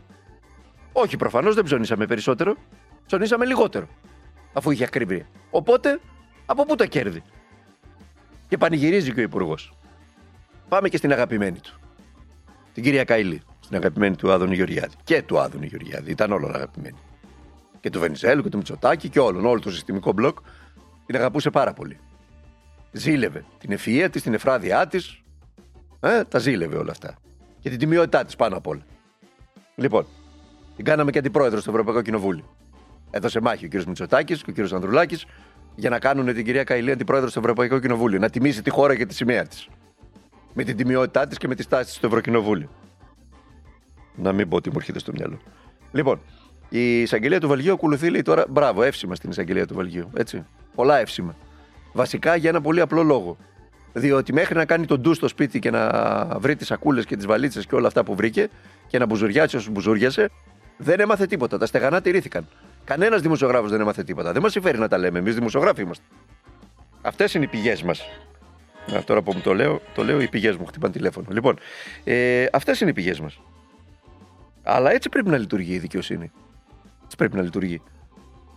Όχι, 0.92 1.16
προφανώς 1.16 1.54
δεν 1.54 1.64
ψωνίσαμε 1.64 2.06
περισσότερο. 2.06 2.56
Ψωνίσαμε 3.06 3.44
λιγότερο. 3.44 3.88
Αφού 4.52 4.70
είχε 4.70 4.84
ακρίβεια. 4.84 5.26
Οπότε 5.50 6.00
από 6.50 6.64
πού 6.64 6.74
τα 6.74 6.86
κέρδη; 6.86 7.22
Και 8.48 8.56
πανηγυρίζει 8.56 9.12
και 9.12 9.20
ο 9.20 9.22
Υπουργός. 9.22 9.72
Πάμε 10.68 10.88
και 10.88 10.96
στην 10.96 11.12
αγαπημένη 11.12 11.58
του. 11.60 11.80
Την 12.72 12.82
κυρία 12.82 13.04
Καηλή. 13.04 13.42
Στην 13.60 13.76
αγαπημένη 13.76 14.16
του 14.16 14.32
Άδωνη 14.32 14.54
Γεωργιάδη. 14.54 14.94
Και 15.04 15.22
του 15.22 15.38
Άδωνη 15.38 15.66
Γεωργιάδη. 15.66 16.10
Ήταν 16.10 16.32
όλων 16.32 16.54
αγαπημένη. 16.54 16.96
Και 17.80 17.90
του 17.90 18.00
Βενιζέλου 18.00 18.42
και 18.42 18.48
του 18.48 18.56
Μητσοτάκη 18.56 19.08
και 19.08 19.20
όλων. 19.20 19.46
Όλο 19.46 19.60
το 19.60 19.70
συστημικό 19.70 20.12
μπλοκ 20.12 20.38
την 21.06 21.16
αγαπούσε 21.16 21.50
πάρα 21.50 21.72
πολύ. 21.72 21.98
Ζήλευε 22.92 23.44
την 23.58 23.72
ευφυα 23.72 24.10
της, 24.10 24.22
την 24.22 24.34
εφράδειά 24.34 24.86
της. 24.86 25.22
Ε, 26.00 26.24
τα 26.24 26.38
ζήλευε 26.38 26.76
όλα 26.76 26.90
αυτά. 26.90 27.14
Και 27.60 27.70
την 27.70 27.78
τιμιότητά 27.78 28.24
της 28.24 28.36
πάνω 28.36 28.56
απ' 28.56 28.66
όλα. 28.66 28.82
Λοιπόν, 29.74 30.06
την 30.76 30.84
κάναμε 30.84 31.10
και 31.10 31.18
αντιπρόεδρο 31.18 31.60
στο 31.60 31.70
Ευρωπαϊκό 31.70 32.02
Κοινοβούλιο. 32.02 32.56
Έδωσε 33.10 33.40
μάχη 33.40 33.64
ο 33.64 33.68
κ. 33.68 33.82
Μητσοτάκης 33.84 34.42
και 34.42 34.50
ο 34.50 34.66
κ. 34.66 34.72
Ανδρουλάκης 34.72 35.26
για 35.78 35.90
να 35.90 35.98
κάνουν 35.98 36.34
την 36.34 36.44
κυρία 36.44 36.64
Καηλή 36.64 36.90
αντιπρόεδρο 36.90 37.28
στο 37.28 37.40
Ευρωπαϊκό 37.40 37.78
Κοινοβούλιο. 37.78 38.18
Να 38.18 38.30
τιμήσει 38.30 38.62
τη 38.62 38.70
χώρα 38.70 38.96
και 38.96 39.06
τη 39.06 39.14
σημαία 39.14 39.46
της. 39.46 39.68
Με 40.52 40.64
την 40.64 40.76
τιμιότητά 40.76 41.26
της 41.26 41.38
και 41.38 41.48
με 41.48 41.54
τη 41.54 41.62
στάση 41.62 41.84
τη 41.84 41.90
στο 41.90 42.06
Ευρωκοινοβούλιο. 42.06 42.68
Να 44.14 44.32
μην 44.32 44.48
πω 44.48 44.56
ότι 44.56 44.68
μου 44.68 44.74
έρχεται 44.78 44.98
στο 44.98 45.12
μυαλό. 45.14 45.38
Λοιπόν, 45.92 46.20
η 46.68 47.00
εισαγγελία 47.00 47.40
του 47.40 47.48
Βαλγίου 47.48 47.72
ακολουθεί 47.72 48.10
λέει 48.10 48.22
τώρα. 48.22 48.44
Μπράβο, 48.48 48.82
εύσημα 48.82 49.14
στην 49.14 49.30
εισαγγελία 49.30 49.66
του 49.66 49.74
Βαλγίου. 49.74 50.10
Έτσι. 50.14 50.44
Πολλά 50.74 50.98
εύσημα. 50.98 51.36
Βασικά 51.92 52.36
για 52.36 52.50
ένα 52.50 52.60
πολύ 52.60 52.80
απλό 52.80 53.02
λόγο. 53.02 53.36
Διότι 53.92 54.32
μέχρι 54.32 54.54
να 54.54 54.64
κάνει 54.64 54.86
τον 54.86 55.00
ντου 55.00 55.14
στο 55.14 55.28
σπίτι 55.28 55.58
και 55.58 55.70
να 55.70 55.90
βρει 56.38 56.56
τις 56.56 56.66
σακούλες 56.66 57.04
και 57.04 57.16
τις 57.16 57.26
βαλίτσες 57.26 57.66
και 57.66 57.74
όλα 57.74 57.86
αυτά 57.86 58.04
που 58.04 58.14
βρήκε 58.14 58.48
και 58.86 58.98
να 58.98 59.06
μπουζουριάσει 59.06 59.56
όσο 59.56 59.70
μπουζούριασε, 59.70 60.30
δεν 60.76 61.00
έμαθε 61.00 61.26
τίποτα. 61.26 61.58
Τα 61.58 61.66
στεγανά 61.66 62.00
τηρήθηκαν. 62.00 62.48
Κανένας 62.88 63.20
δημοσιογράφος 63.20 63.70
δεν 63.70 63.80
έμαθε 63.80 64.02
τίποτα. 64.02 64.32
Δεν 64.32 64.42
μας 64.42 64.52
συμφέρει 64.52 64.78
να 64.78 64.88
τα 64.88 64.98
λέμε. 64.98 65.18
Εμείς 65.18 65.34
δημοσιογράφοι 65.34 65.82
είμαστε. 65.82 66.04
Αυτές 67.02 67.34
είναι 67.34 67.44
οι 67.44 67.48
πηγές 67.48 67.82
μας. 67.82 68.08
Τώρα 69.04 69.22
που 69.22 69.32
μου 69.34 69.40
το 69.40 69.54
λέω, 69.54 69.80
το 69.94 70.04
λέω 70.04 70.20
οι 70.20 70.28
πηγές 70.28 70.56
μου 70.56 70.66
χτυπάνε 70.66 70.92
τηλέφωνο. 70.92 71.26
Λοιπόν, 71.30 71.58
ε, 72.04 72.46
αυτές 72.52 72.80
είναι 72.80 72.90
οι 72.90 72.92
πηγές 72.92 73.20
μας. 73.20 73.40
Αλλά 74.62 74.90
έτσι 74.92 75.08
πρέπει 75.08 75.28
να 75.28 75.38
λειτουργεί 75.38 75.72
η 75.72 75.78
δικαιοσύνη. 75.78 76.30
Έτσι 77.04 77.16
πρέπει 77.16 77.36
να 77.36 77.42
λειτουργεί. 77.42 77.82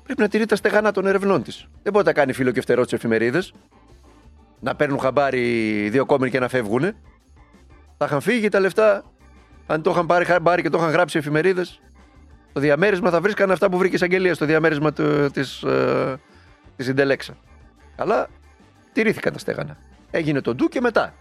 Πρέπει 0.03 0.21
να 0.21 0.27
τηρεί 0.27 0.45
τα 0.45 0.55
στεγανά 0.55 0.91
των 0.91 1.05
ερευνών 1.05 1.43
της. 1.43 1.67
Δεν 1.83 1.91
μπορεί 1.91 2.05
να 2.05 2.11
τα 2.13 2.19
κάνει 2.19 2.33
φίλο 2.33 2.51
και 2.51 2.61
φτερός 2.61 2.87
τι 2.87 2.95
εφημερίδες. 2.95 3.53
Να 4.59 4.75
παίρνουν 4.75 4.99
χαμπάρι 4.99 5.41
δύο 5.89 6.05
κόμμενοι 6.05 6.31
και 6.31 6.39
να 6.39 6.47
φεύγουν. 6.47 6.81
Θα 7.97 8.05
είχαν 8.05 8.21
φύγει 8.21 8.49
τα 8.49 8.59
λεφτά. 8.59 9.03
Αν 9.67 9.81
το 9.81 9.91
είχαν 9.91 10.05
πάρει 10.05 10.25
χαμπάρι 10.25 10.61
και 10.61 10.69
το 10.69 10.77
είχαν 10.77 10.91
γράψει 10.91 11.17
εφημερίδες. 11.17 11.81
Το 12.53 12.59
διαμέρισμα 12.59 13.09
θα 13.09 13.21
βρίσκαν 13.21 13.51
αυτά 13.51 13.69
που 13.69 13.77
βρήκε 13.77 13.93
η 13.93 13.95
εισαγγελία 13.95 14.33
στο 14.33 14.45
διαμέρισμα 14.45 14.93
της 15.31 15.63
ε, 15.63 16.19
της 16.81 16.87
Ιντελέξα. 16.87 17.37
Αλλά 17.95 18.29
τηρήθηκαν 18.93 19.33
τα 19.33 19.39
στέγανα. 19.39 19.77
Έγινε 20.11 20.41
το 20.41 20.55
ντου 20.55 20.67
και 20.67 20.81
μετά 20.81 21.13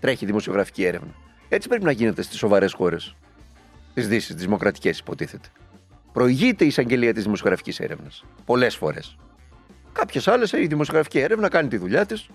τρέχει 0.00 0.26
δημοσιογραφική 0.26 0.84
έρευνα. 0.84 1.14
Έτσι 1.48 1.68
πρέπει 1.68 1.84
να 1.84 1.90
γίνεται 1.90 2.22
στις 2.22 2.38
σοβαρές 2.38 2.72
χώρες 2.72 3.14
της 3.94 4.08
Δύσης, 4.08 4.34
τις 4.34 4.44
δημοκρατικές 4.44 4.98
υποτίθεται. 4.98 5.48
Προηγείται 6.12 6.64
η 6.64 6.66
εισαγγελία 6.66 7.14
της 7.14 7.22
δημοσιογραφικής 7.22 7.80
έρευνας. 7.80 8.24
Πολλές 8.44 8.76
φορές. 8.76 9.16
Κάποιες 9.92 10.28
άλλες 10.28 10.52
η 10.52 10.66
δημοσιογραφική 10.66 11.18
έρευνα 11.18 11.48
κάνει 11.48 11.68
τη 11.68 11.76
δουλειά 11.76 12.06
της 12.06 12.28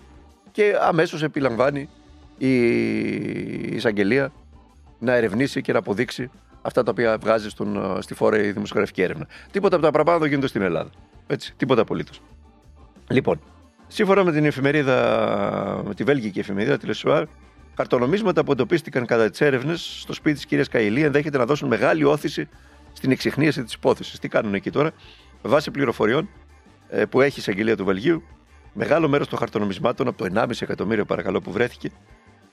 και 0.52 0.76
αμέσως 0.80 1.22
επιλαμβάνει 1.22 1.88
η 2.38 2.56
εισαγγελία 3.74 4.32
να 4.98 5.12
ερευνήσει 5.12 5.60
και 5.62 5.72
να 5.72 5.78
αποδείξει 5.78 6.30
αυτά 6.64 6.82
τα 6.82 6.90
οποία 6.90 7.18
βγάζεις 7.18 7.52
στον, 7.52 7.98
στη 8.02 8.14
φόρα 8.14 8.38
η 8.38 8.52
δημοσιογραφική 8.52 9.02
έρευνα. 9.02 9.26
Τίποτα 9.50 9.76
από 9.76 9.84
τα 9.84 9.90
παραπάνω 9.90 10.18
δεν 10.18 10.28
γίνονται 10.28 10.46
στην 10.46 10.62
Ελλάδα. 10.62 10.90
Έτσι, 11.26 11.54
τίποτα 11.56 11.80
απολύτως. 11.80 12.20
Λοιπόν, 13.08 13.40
σύμφωνα 13.86 14.24
με 14.24 14.32
την 14.32 14.44
εφημερίδα, 14.44 15.82
με 15.86 15.94
τη 15.94 16.04
Βέλγικη 16.04 16.38
εφημερίδα, 16.38 16.76
τη 16.76 16.86
Λεσουάρ, 16.86 17.24
χαρτονομίσματα 17.76 18.44
που 18.44 18.52
εντοπίστηκαν 18.52 19.06
κατά 19.06 19.30
τις 19.30 19.40
έρευνες 19.40 19.98
στο 20.00 20.12
σπίτι 20.12 20.34
της 20.34 20.46
κυρίας 20.46 20.68
Καηλή 20.68 21.02
ενδέχεται 21.02 21.38
να 21.38 21.44
δώσουν 21.44 21.68
μεγάλη 21.68 22.04
όθηση 22.04 22.48
στην 22.92 23.10
εξυχνίαση 23.10 23.62
της 23.62 23.74
υπόθεσης. 23.74 24.18
Τι 24.18 24.28
κάνουν 24.28 24.54
εκεί 24.54 24.70
τώρα, 24.70 24.90
βάσει 25.42 25.70
πληροφοριών 25.70 26.28
ε, 26.88 27.04
που 27.04 27.20
έχει 27.20 27.38
η 27.38 27.40
εισαγγελία 27.40 27.76
του 27.76 27.84
Βελγίου, 27.84 28.22
μεγάλο 28.72 29.08
μέρος 29.08 29.28
των 29.28 29.38
χαρτονομισμάτων 29.38 30.08
από 30.08 30.16
το 30.16 30.40
1,5 30.40 30.50
εκατομμύριο 30.60 31.04
παρακαλώ 31.04 31.40
που 31.40 31.50
βρέθηκε 31.52 31.88
ε, 31.88 31.92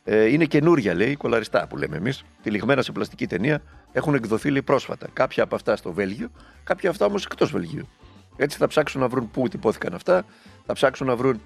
είναι 0.05 0.46
καινούρια, 0.46 0.93
λέει, 0.93 1.15
κολαριστά 1.15 1.67
που 1.67 1.77
λέμε 1.77 1.98
εμείς, 1.98 2.24
τυλιγμένα 2.43 2.81
σε 2.81 2.91
πλαστική 2.91 3.27
ταινία, 3.27 3.62
έχουν 3.91 4.13
εκδοθεί 4.13 4.50
λέει, 4.50 4.62
πρόσφατα. 4.62 5.08
Κάποια 5.13 5.43
από 5.43 5.55
αυτά 5.55 5.75
στο 5.75 5.93
Βέλγιο, 5.93 6.31
κάποια 6.63 6.89
αυτά 6.89 7.05
όμως 7.05 7.25
εκτός 7.25 7.51
Βελγίου. 7.51 7.88
Έτσι 8.36 8.58
θα 8.58 8.67
ψάξουν 8.67 9.01
να 9.01 9.08
βρουν 9.08 9.31
πού 9.31 9.48
τυπώθηκαν 9.48 9.93
αυτά, 9.93 10.25
θα 10.65 10.74
ψάξουν 10.74 11.08
να 11.08 11.15
βρουν 11.15 11.41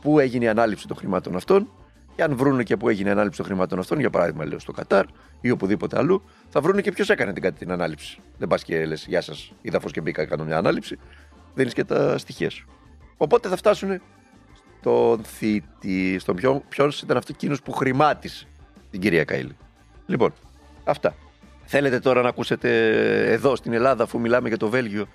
πού 0.00 0.18
έγινε 0.18 0.44
η 0.44 0.48
ανάληψη 0.48 0.86
των 0.86 0.96
χρημάτων 0.96 1.36
αυτών. 1.36 1.68
Και 2.16 2.22
αν 2.22 2.36
βρουν 2.36 2.64
και 2.64 2.76
πού 2.76 2.88
έγινε 2.88 3.08
η 3.08 3.12
ανάληψη 3.12 3.38
των 3.38 3.46
χρημάτων 3.46 3.78
αυτών, 3.78 3.98
για 3.98 4.10
παράδειγμα, 4.10 4.46
λέω 4.46 4.58
στο 4.58 4.72
Κατάρ 4.72 5.04
ή 5.40 5.50
οπουδήποτε 5.50 5.98
αλλού, 5.98 6.22
θα 6.48 6.60
βρουν 6.60 6.80
και 6.82 6.92
ποιος 6.92 7.10
έκανε 7.10 7.32
την, 7.32 7.54
την 7.54 7.72
ανάληψη. 7.72 8.18
Δεν 8.38 8.48
πας 8.48 8.62
και 8.62 8.86
λες, 8.86 9.06
Γεια 9.08 9.20
σας, 9.20 9.52
είδα 9.62 9.80
φως 9.80 9.92
και 9.92 10.00
μπήκα, 10.00 10.24
κάνω 10.24 10.44
μια 10.44 10.56
ανάληψη. 10.56 10.98
Δίνεις 11.54 11.72
και 11.72 11.84
τα 11.84 12.18
στοιχεία 12.18 12.50
σου. 12.50 12.68
Οπότε 13.16 13.48
θα 13.48 13.56
φτάσουν 13.56 14.00
στον 14.86 15.24
θήτη, 15.24 16.18
στον 16.18 16.36
ποιο, 16.36 16.62
ποιος 16.68 17.02
ήταν 17.02 17.16
αυτός 17.16 17.34
εκείνος 17.34 17.62
που 17.62 17.72
χρημάτισε 17.72 18.46
την 18.90 19.00
κυρία 19.00 19.24
Καήλη. 19.24 19.56
Λοιπόν, 20.06 20.32
αυτά. 20.84 21.14
Θέλετε 21.64 21.98
τώρα 21.98 22.22
να 22.22 22.28
ακούσετε 22.28 22.70
εδώ 23.32 23.56
στην 23.56 23.72
Ελλάδα, 23.72 24.02
αφού 24.02 24.20
μιλάμε 24.20 24.48
για 24.48 24.56
το 24.56 24.68
Βέλγιο, 24.68 25.06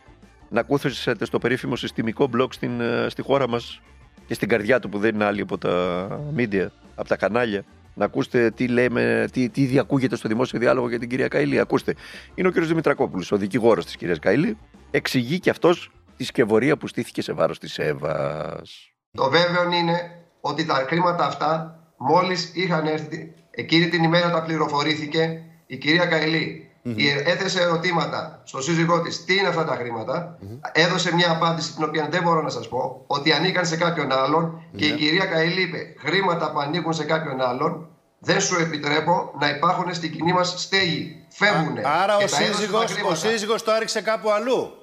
να 0.50 0.60
ακούσετε 0.60 1.26
στο 1.26 1.40
περίφημο 1.40 1.76
συστημικό 1.76 2.28
μπλοκ 2.28 2.54
στην, 2.54 2.82
ε, 2.82 3.10
στη 3.10 3.22
χώρα 3.22 3.48
μας 3.48 3.82
και 4.28 4.34
στην 4.34 4.48
καρδιά 4.48 4.80
του 4.80 4.90
που 4.90 5.00
δεν 5.00 5.16
είναι 5.16 5.26
άλλη 5.26 5.42
από 5.42 5.58
τα 5.58 6.08
media, 6.38 6.68
από 6.96 7.08
τα 7.08 7.16
κανάλια. 7.16 7.64
Να 7.94 8.06
ακούσετε 8.06 8.52
τι 8.52 8.68
λέμε, 8.68 9.28
τι, 9.32 9.50
τι 9.50 9.66
διακούγεται 9.66 10.16
στο 10.16 10.28
δημόσιο 10.28 10.60
διάλογο 10.60 10.90
για 10.90 11.00
την 11.00 11.10
κυρία 11.10 11.28
Καηλή. 11.28 11.60
Ακούστε, 11.60 11.96
είναι 12.36 12.48
ο 12.48 12.52
κ. 12.52 12.60
Δημητρακόπουλος, 12.60 13.32
ο 13.32 13.38
δικηγόρος 13.38 13.86
της 13.86 13.96
κυρίας 13.96 14.20
Καηλή. 14.20 14.58
Εξηγεί 14.92 15.40
και 15.40 15.50
αυτός 15.50 15.92
τη 16.18 16.24
σκευωρία 16.24 16.78
που 16.78 16.88
στήθηκε 16.88 17.22
σε 17.22 17.34
βάρος 17.34 17.60
της 17.60 17.78
Εύας. 17.78 18.92
Το 19.18 19.30
βέβαιο 19.30 19.72
είναι 19.72 20.24
ότι 20.42 20.66
τα 20.66 20.86
χρήματα 20.88 21.26
αυτά 21.26 21.80
μόλις 21.98 22.52
είχαν 22.54 22.88
έρθει, 22.88 23.34
εκείνη 23.52 23.88
την 23.88 24.04
ημέρα 24.04 24.32
τα 24.32 24.42
πληροφορήθηκε 24.42 25.44
η 25.66 25.78
κυρία 25.78 26.06
Καηλή. 26.06 26.66
Mm-hmm. 26.86 26.98
Έθεσε 27.26 27.62
ερωτήματα 27.62 28.42
στο 28.44 28.62
σύζυγό 28.62 29.02
της 29.02 29.26
τι 29.26 29.36
είναι 29.36 29.48
αυτά 29.48 29.66
τα 29.66 29.76
χρηματα 29.76 30.38
Έδωσε 30.72 31.14
μια 31.14 31.32
απάντηση 31.32 31.74
την 31.74 31.84
οποία 31.84 32.08
δεν 32.12 32.24
μπορώ 32.24 32.42
να 32.42 32.50
σας 32.50 32.68
πω 32.68 33.04
ότι 33.08 33.32
ανήκαν 33.32 33.66
σε 33.66 33.78
κάποιον 33.78 34.12
άλλον. 34.12 34.64
Και 34.76 34.86
η 34.86 34.92
κυρία 34.92 35.26
Καηλή 35.26 35.62
είπε: 35.62 35.94
Χρήματα 36.00 36.52
που 36.52 36.60
ανήκουν 36.60 36.94
σε 36.94 37.04
κάποιον 37.04 37.42
άλλον 37.42 37.88
δεν 38.20 38.42
σου 38.42 38.60
επιτρέπω 38.60 39.34
να 39.40 39.50
υπάρχουν 39.50 39.94
στην 39.94 40.12
κοινή 40.12 40.34
μας 40.34 40.54
στέγη. 40.58 41.26
Φεύγουν. 41.30 41.78
Άρα 41.84 42.18
ο 42.18 42.28
σύζυγος, 42.28 42.96
ο 43.10 43.16
σύζυγος 43.16 43.64
το 43.64 43.72
άριξε 43.72 44.02
κάπου 44.02 44.32
αλλού; 44.32 44.81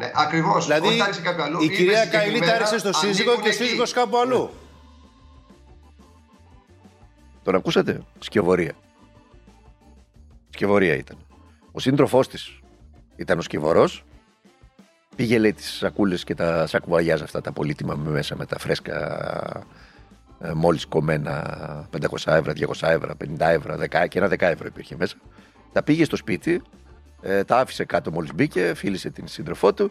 Ναι, 0.00 0.10
ακριβώς. 0.14 0.66
Δηλαδή, 0.66 0.88
η 1.62 1.68
κυρία 1.68 2.06
Καηλή 2.06 2.40
τα 2.40 2.54
άριξε 2.54 2.78
στο 2.78 2.92
σύζυγο 2.92 3.40
και 3.40 3.48
ο 3.48 3.52
σύζυγος 3.52 3.92
κάπου 3.92 4.16
αλλού. 4.18 4.38
Ναι. 4.38 4.48
Τον 7.42 7.54
ακούσατε, 7.54 8.02
σκευωρία. 8.18 8.72
Σκευωρία 10.50 10.94
ήταν. 10.94 11.16
Ο 11.72 11.80
σύντροφός 11.80 12.28
της 12.28 12.60
ήταν 13.16 13.38
ο 13.38 13.42
σκευωρό. 13.42 13.88
Πήγε 15.16 15.38
λέει 15.38 15.52
τις 15.52 15.70
σακούλες 15.70 16.24
και 16.24 16.34
τα 16.34 16.66
σακουβαγιάζ 16.66 17.22
αυτά 17.22 17.40
τα 17.40 17.52
πολύτιμα 17.52 17.94
μέσα 17.94 18.36
με 18.36 18.46
τα 18.46 18.58
φρέσκα 18.58 18.96
ε, 20.40 20.52
μόλις 20.52 20.86
κομμένα 20.86 21.88
500 22.00 22.06
ευρώ, 22.24 22.52
200 22.80 22.88
ευρώ, 22.88 23.14
50 23.38 23.38
ευρώ, 23.38 23.74
10 23.74 24.08
και 24.08 24.18
ένα 24.18 24.28
10 24.28 24.40
ευρώ 24.40 24.66
υπήρχε 24.66 24.96
μέσα. 24.98 25.16
Τα 25.72 25.82
πήγε 25.82 26.04
στο 26.04 26.16
σπίτι, 26.16 26.62
ε, 27.20 27.44
τα 27.44 27.58
άφησε 27.58 27.84
κάτω 27.84 28.10
μόλις 28.10 28.34
μπήκε, 28.34 28.74
φίλησε 28.74 29.10
την 29.10 29.28
σύντροφό 29.28 29.74
του, 29.74 29.90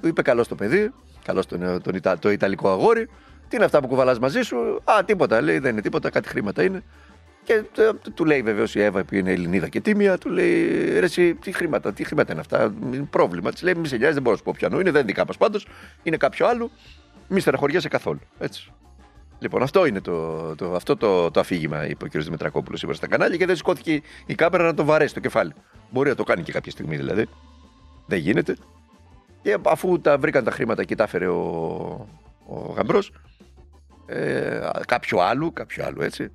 του 0.00 0.08
είπε 0.08 0.22
καλό 0.22 0.46
το 0.46 0.54
παιδί, 0.54 0.92
καλό 1.24 1.44
τον, 1.44 1.80
τον, 1.82 2.00
τον, 2.00 2.18
το 2.18 2.30
Ιταλικό 2.30 2.70
αγόρι. 2.70 3.08
Τι 3.48 3.56
είναι 3.56 3.64
αυτά 3.64 3.80
που 3.80 3.88
κουβαλάς 3.88 4.18
μαζί 4.18 4.42
σου, 4.42 4.80
Α, 4.84 5.04
τίποτα 5.04 5.40
λέει, 5.40 5.58
δεν 5.58 5.72
είναι 5.72 5.80
τίποτα, 5.80 6.10
κάτι 6.10 6.28
χρήματα 6.28 6.62
είναι. 6.62 6.82
Και 7.44 7.52
ε, 7.52 7.90
του 8.14 8.24
λέει 8.24 8.42
βεβαίως 8.42 8.74
η 8.74 8.82
Εύα 8.82 9.04
που 9.04 9.14
είναι 9.14 9.32
Ελληνίδα 9.32 9.68
και 9.68 9.80
τίμια, 9.80 10.18
του 10.18 10.28
λέει 10.28 10.84
ρε, 10.98 11.04
εσύ, 11.04 11.34
τι 11.34 11.52
χρήματα, 11.52 11.92
τι 11.92 12.04
χρήματα 12.04 12.32
είναι 12.32 12.40
αυτά, 12.40 12.74
είναι 12.84 13.06
πρόβλημα. 13.10 13.50
Της 13.52 13.62
λέει 13.62 13.74
μη 13.74 13.88
σε 13.88 13.96
νοιάζει, 13.96 14.12
δεν 14.12 14.22
μπορώ 14.22 14.30
να 14.30 14.38
σου 14.38 14.44
πω 14.44 14.52
πιανού 14.56 14.80
είναι, 14.80 14.90
δεν 14.90 15.00
είναι 15.00 15.08
δικά 15.08 15.24
μας 15.26 15.36
πάντως, 15.36 15.66
είναι 16.02 16.16
κάποιο 16.16 16.46
άλλο, 16.46 16.70
μη 17.28 17.40
στεναχωριέσαι 17.40 17.88
καθόλου. 17.88 18.20
Έτσι. 18.38 18.72
Λοιπόν, 19.40 19.62
αυτό 19.62 19.86
είναι 19.86 20.00
το, 20.00 20.54
το, 20.54 20.74
αυτό 20.74 20.96
το, 20.96 21.30
το 21.30 21.40
αφήγημα, 21.40 21.86
είπε 21.86 22.04
ο 22.04 22.08
κ. 22.08 22.18
Δημητρακόπουλος 22.18 22.78
σήμερα 22.78 22.98
στα 22.98 23.06
κανάλια 23.06 23.36
και 23.36 23.46
δεν 23.46 23.56
σηκώθηκε 23.56 24.02
η 24.26 24.34
κάμερα 24.34 24.64
να 24.64 24.74
τον 24.74 24.86
βαρέσει 24.86 25.14
το 25.14 25.20
κεφάλι. 25.20 25.52
Μπορεί 25.90 26.08
να 26.08 26.14
το 26.14 26.24
κάνει 26.24 26.42
και 26.42 26.52
κάποια 26.52 26.70
στιγμή 26.70 26.96
δηλαδή. 26.96 27.26
Δεν 28.06 28.18
γίνεται. 28.18 28.56
Και 29.42 29.58
αφού 29.66 30.00
τα 30.00 30.18
βρήκαν 30.18 30.44
τα 30.44 30.50
χρήματα 30.50 30.84
και 30.84 30.94
τα 30.94 31.04
έφερε 31.04 31.26
ο, 31.26 31.38
ο 32.46 32.72
γαμπρός, 32.76 33.12
ε, 34.06 34.60
κάποιο 34.86 35.18
άλλο, 35.18 35.50
κάποιο 35.52 35.84
άλλο 35.84 36.02
έτσι, 36.02 36.32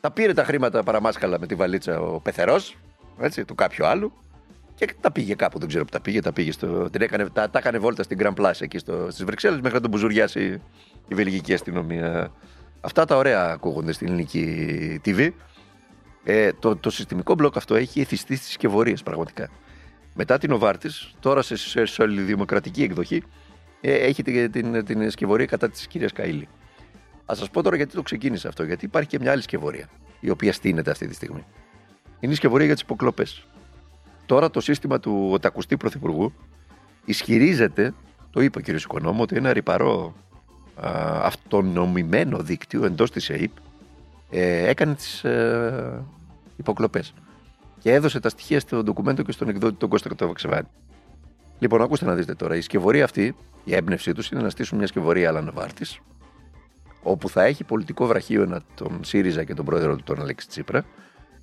τα 0.00 0.10
πήρε 0.10 0.34
τα 0.34 0.44
χρήματα 0.44 0.82
παραμάσκαλα 0.82 1.38
με 1.38 1.46
τη 1.46 1.54
βαλίτσα 1.54 2.00
ο 2.00 2.20
πεθερός, 2.20 2.76
έτσι, 3.20 3.44
του 3.44 3.54
κάποιου 3.54 3.86
άλλου. 3.86 4.12
Και 4.86 4.94
τα 5.00 5.12
πήγε 5.12 5.34
κάπου, 5.34 5.58
δεν 5.58 5.68
ξέρω 5.68 5.84
που 5.84 5.90
τα 5.90 6.00
πήγε. 6.00 6.20
Τα, 6.20 6.32
πήγε 6.32 6.52
στο, 6.52 6.90
την 6.90 7.02
έκανε, 7.02 7.28
τα, 7.28 7.50
τα 7.50 7.58
έκανε 7.58 7.78
βόλτα 7.78 8.02
στην 8.02 8.18
Grand 8.20 8.34
Place 8.34 8.60
εκεί 8.60 8.78
στις 8.78 9.24
Βρυξέλλες 9.24 9.60
μέχρι 9.60 9.74
να 9.74 9.80
τον 9.80 9.90
μπουζουριάσει 9.90 10.60
η 11.08 11.14
βελγική 11.14 11.52
αστυνομία. 11.54 12.32
Αυτά 12.80 13.04
τα 13.04 13.16
ωραία 13.16 13.50
ακούγονται 13.50 13.92
στην 13.92 14.06
ελληνική 14.06 15.00
TV. 15.04 15.30
Ε, 16.24 16.52
το, 16.52 16.76
το 16.76 16.90
συστημικό 16.90 17.34
μπλοκ 17.34 17.56
αυτό 17.56 17.74
έχει 17.74 18.00
εθιστεί 18.00 18.36
στις 18.36 18.52
σκευωρίες 18.52 19.02
πραγματικά. 19.02 19.48
Μετά 20.14 20.38
την 20.38 20.52
Οβάρτης, 20.52 21.14
τώρα 21.20 21.42
σε, 21.42 21.56
σε, 21.56 21.84
σε 21.84 22.04
δημοκρατική 22.04 22.82
εκδοχή, 22.82 23.22
ε, 23.80 23.94
έχει 23.94 24.22
την, 24.22 24.50
την, 24.50 24.84
την 24.84 25.10
σκευωρία 25.10 25.46
κατά 25.46 25.70
της 25.70 25.86
κυρίας 25.86 26.12
Καήλη. 26.12 26.48
Α 27.26 27.34
σας 27.34 27.50
πω 27.50 27.62
τώρα 27.62 27.76
γιατί 27.76 27.94
το 27.94 28.02
ξεκίνησε 28.02 28.48
αυτό. 28.48 28.64
Γιατί 28.64 28.84
υπάρχει 28.84 29.08
και 29.08 29.18
μια 29.20 29.32
άλλη 29.32 29.42
σκευωρία, 29.42 29.88
η 30.20 30.30
οποία 30.30 30.52
στείνεται 30.52 30.90
αυτή 30.90 31.06
τη 31.06 31.14
στιγμή. 31.14 31.44
Είναι 32.20 32.32
η 32.32 32.36
σκευωρία 32.36 32.66
για 32.66 32.74
τις 32.74 32.82
υποκλοπές. 32.82 33.44
Τώρα 34.30 34.50
το 34.50 34.60
σύστημα 34.60 35.00
του 35.00 35.28
οτακουστή 35.32 35.76
πρωθυπουργού 35.76 36.32
ισχυρίζεται, 37.04 37.94
το 38.30 38.40
είπε 38.40 38.58
ο 38.58 38.60
κ. 38.60 38.68
Οικονόμου, 38.68 39.20
ότι 39.22 39.36
ένα 39.36 39.52
ρηπαρό 39.52 40.14
α, 40.74 40.90
αυτονομημένο 41.22 42.38
δίκτυο 42.38 42.84
εντός 42.84 43.10
της 43.10 43.30
ΕΕΠ 43.30 43.50
ε, 44.30 44.68
έκανε 44.68 44.94
τις 44.94 45.24
ε, 45.24 46.04
υποκλοπές. 46.56 47.14
Και 47.78 47.92
έδωσε 47.92 48.20
τα 48.20 48.28
στοιχεία 48.28 48.60
στο 48.60 48.82
ντοκουμέντο 48.82 49.22
και 49.22 49.32
στον 49.32 49.48
εκδότη 49.48 49.74
τον 49.74 49.88
Κώστα 49.88 50.08
Καταβαξεβάνη. 50.08 50.68
Λοιπόν, 51.58 51.82
ακούστε 51.82 52.04
να 52.04 52.14
δείτε 52.14 52.34
τώρα. 52.34 52.56
Η 52.56 52.60
σκευωρία 52.60 53.04
αυτή, 53.04 53.34
η 53.64 53.74
έμπνευσή 53.74 54.12
τους 54.12 54.30
είναι 54.30 54.42
να 54.42 54.50
στήσουν 54.50 54.78
μια 54.78 54.86
σκευωρία 54.86 55.28
Αλανοβάρτη, 55.28 55.86
όπου 57.02 57.28
θα 57.28 57.42
έχει 57.44 57.64
πολιτικό 57.64 58.06
βραχίωνα 58.06 58.62
τον 58.74 59.00
ΣΥΡΙΖΑ 59.04 59.44
και 59.44 59.54
τον 59.54 59.64
πρόεδρο 59.64 59.96
του 59.96 60.02
τον 60.02 60.20
Αλέξη 60.20 60.48
Τσίπρα 60.48 60.84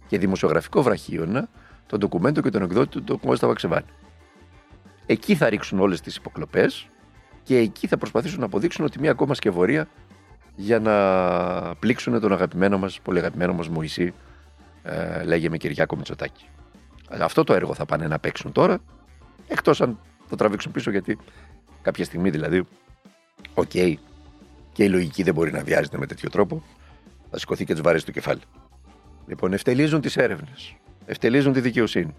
και 0.07 0.17
δημοσιογραφικό 0.17 0.81
βραχίωνα 0.81 1.49
τον 1.87 1.99
ντοκουμέντο 1.99 2.41
και 2.41 2.49
τον 2.49 2.61
εκδότη 2.61 2.89
του 2.89 3.03
τον 3.03 3.19
Κώστα 3.19 3.47
Βαξεβάνη. 3.47 3.85
Εκεί 5.05 5.35
θα 5.35 5.49
ρίξουν 5.49 5.79
όλες 5.79 6.01
τις 6.01 6.15
υποκλοπές 6.15 6.89
και 7.43 7.57
εκεί 7.57 7.87
θα 7.87 7.97
προσπαθήσουν 7.97 8.39
να 8.39 8.45
αποδείξουν 8.45 8.85
ότι 8.85 8.99
μια 8.99 9.11
ακόμα 9.11 9.33
σκευωρία 9.33 9.87
για 10.55 10.79
να 10.79 10.95
πλήξουν 11.75 12.19
τον 12.19 12.31
αγαπημένο 12.31 12.77
μας, 12.77 13.01
πολύ 13.01 13.19
αγαπημένο 13.19 13.53
μας 13.53 13.69
Μωυσή, 13.69 14.13
ε, 14.83 15.23
λέγε 15.23 15.49
με 15.49 15.57
Κυριάκο 15.57 15.95
Μητσοτάκη. 15.95 16.45
Αυτό 17.09 17.43
το 17.43 17.53
έργο 17.53 17.73
θα 17.73 17.85
πάνε 17.85 18.07
να 18.07 18.19
παίξουν 18.19 18.51
τώρα. 18.51 18.77
Εκτός 19.47 19.81
αν 19.81 19.99
το 20.29 20.35
τραβήξουν 20.35 20.71
πίσω, 20.71 20.91
γιατί 20.91 21.17
κάποια 21.81 22.05
στιγμή 22.05 22.29
δηλαδή, 22.29 22.63
οκ, 23.53 23.69
και 24.71 24.83
η 24.83 24.89
λογική 24.89 25.23
δεν 25.23 25.33
μπορεί 25.33 25.51
να 25.51 25.63
βιάζεται 25.63 25.97
με 25.97 26.05
τέτοιο 26.05 26.29
τρόπο, 26.29 26.63
θα 27.31 27.37
σηκωθεί 27.39 27.65
και 27.65 27.73
τις 27.73 27.81
βαρέσει 27.81 28.05
στο 28.05 28.11
κεφάλι. 28.11 28.41
Λοιπόν, 29.27 29.53
ευτελίζουν 29.53 30.01
τις 30.01 30.17
έρευνες. 30.17 30.75
Ευτελίζουν 31.09 31.53
τη 31.53 31.59
δικαιοσύνη. 31.59 32.15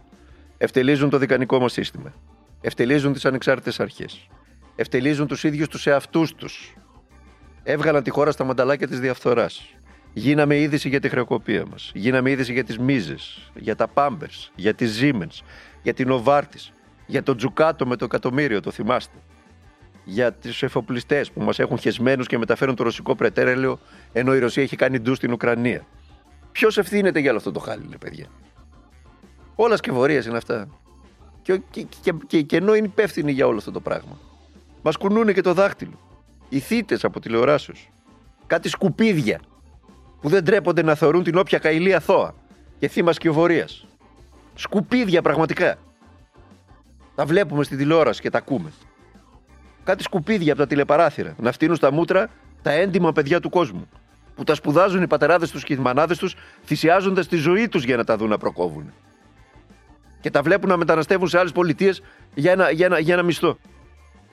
Ευτελίζουν 0.58 1.10
το 1.10 1.18
δικανικό 1.18 1.58
μας 1.58 1.72
σύστημα. 1.72 2.12
Ευτελίζουν 2.60 3.12
τις 3.12 3.24
ανεξάρτητες 3.24 3.80
αρχές. 3.80 4.28
Ευτελίζουν 4.76 5.26
τους 5.26 5.44
ίδιους 5.44 5.68
τους 5.68 5.86
εαυτούς 5.86 6.34
τους. 6.34 6.74
Έβγαλαν 7.62 8.02
τη 8.02 8.10
χώρα 8.10 8.30
στα 8.30 8.44
μανταλάκια 8.44 8.88
της 8.88 9.00
διαφθοράς. 9.00 9.74
Γίναμε 10.12 10.58
είδηση 10.58 10.88
για 10.88 11.00
τη 11.00 11.08
χρεοκοπία 11.08 11.64
μας. 11.70 11.90
Γίναμε 11.94 12.30
είδηση 12.30 12.52
για 12.52 12.64
τις 12.64 12.78
μίζες, 12.78 13.50
για 13.54 13.76
τα 13.76 13.88
Pampers, 13.88 14.52
για 14.54 14.74
τις 14.74 15.00
Siemens, 15.02 15.42
για 15.82 15.94
την 15.94 16.10
Οβάρτη, 16.10 16.58
για 17.06 17.22
τον 17.22 17.36
Τζουκάτο 17.36 17.86
με 17.86 17.96
το 17.96 18.04
εκατομμύριο, 18.04 18.60
το 18.60 18.70
θυμάστε. 18.70 19.16
Για 20.04 20.32
τους 20.32 20.62
εφοπλιστές 20.62 21.30
που 21.30 21.40
μας 21.40 21.58
έχουν 21.58 21.78
χεσμένους 21.78 22.26
και 22.26 22.38
μεταφέρουν 22.38 22.74
το 22.74 22.82
ρωσικό 22.82 23.14
πρετέρελαιο 23.14 23.78
ενώ 24.12 24.34
η 24.34 24.38
Ρωσία 24.38 24.62
έχει 24.62 24.76
κάνει 24.76 24.98
ντου 24.98 25.14
στην 25.14 25.32
Ουκρανία. 25.32 25.86
Ποιος 26.52 26.78
ευθύνεται 26.78 27.18
για 27.18 27.28
όλο 27.28 27.38
αυτό 27.38 27.52
το 27.52 27.60
χάλι, 27.60 27.96
παιδιά; 28.00 28.26
Όλας 29.60 29.78
σκευωρίε 29.78 30.22
είναι 30.26 30.36
αυτά. 30.36 30.68
Και, 31.42 31.60
και, 31.70 31.82
και, 32.02 32.12
και, 32.26 32.42
και 32.42 32.56
ενώ 32.56 32.74
είναι 32.74 32.86
υπεύθυνοι 32.86 33.32
για 33.32 33.46
όλο 33.46 33.58
αυτό 33.58 33.70
το 33.70 33.80
πράγμα. 33.80 34.18
Μας 34.82 34.96
κουνούνε 34.96 35.32
και 35.32 35.40
το 35.40 35.54
δάχτυλο. 35.54 35.98
Οι 36.48 36.58
θύτες 36.58 37.04
από 37.04 37.20
τηλεοράσεως. 37.20 37.90
Κάτι 38.46 38.68
σκουπίδια 38.68 39.40
που 40.20 40.28
δεν 40.28 40.44
τρέπονται 40.44 40.82
να 40.82 40.94
θεωρούν 40.94 41.22
την 41.22 41.36
όποια 41.36 41.58
καηλή 41.58 41.94
αθώα 41.94 42.34
και 42.78 42.88
θύμα 42.88 43.12
σκευωρία. 43.12 43.68
Σκουπίδια 44.54 45.22
πραγματικά. 45.22 45.76
Τα 47.14 47.24
βλέπουμε 47.24 47.64
στη 47.64 47.76
τηλεόραση 47.76 48.20
και 48.20 48.30
τα 48.30 48.38
ακούμε. 48.38 48.72
Κάτι 49.84 50.02
σκουπίδια 50.02 50.52
από 50.52 50.60
τα 50.60 50.66
τηλεπαράθυρα 50.68 51.34
να 51.38 51.52
φτύνουν 51.52 51.76
στα 51.76 51.92
μούτρα 51.92 52.30
τα 52.62 52.70
έντιμα 52.70 53.12
παιδιά 53.12 53.40
του 53.40 53.50
κόσμου. 53.50 53.88
Που 54.34 54.44
τα 54.44 54.54
σπουδάζουν 54.54 55.02
οι 55.02 55.06
πατεράδες 55.06 55.50
τους 55.50 55.64
και 55.64 55.72
οι 55.72 55.76
μανάδες 55.76 56.18
τους, 56.18 56.34
θυσιάζοντας 56.64 57.28
τη 57.28 57.36
ζωή 57.36 57.68
τους 57.68 57.84
για 57.84 57.96
να 57.96 58.04
τα 58.04 58.16
δουν 58.16 58.28
να 58.28 58.38
προκόβουν. 58.38 58.92
Και 60.20 60.30
τα 60.30 60.42
βλέπουν 60.42 60.68
να 60.68 60.76
μεταναστεύουν 60.76 61.28
σε 61.28 61.38
άλλες 61.38 61.52
πολιτείες 61.52 62.02
για 62.34 62.52
ένα, 62.52 62.70
για, 62.70 62.86
ένα, 62.86 62.98
για 62.98 63.14
ένα 63.14 63.22
μισθό. 63.22 63.58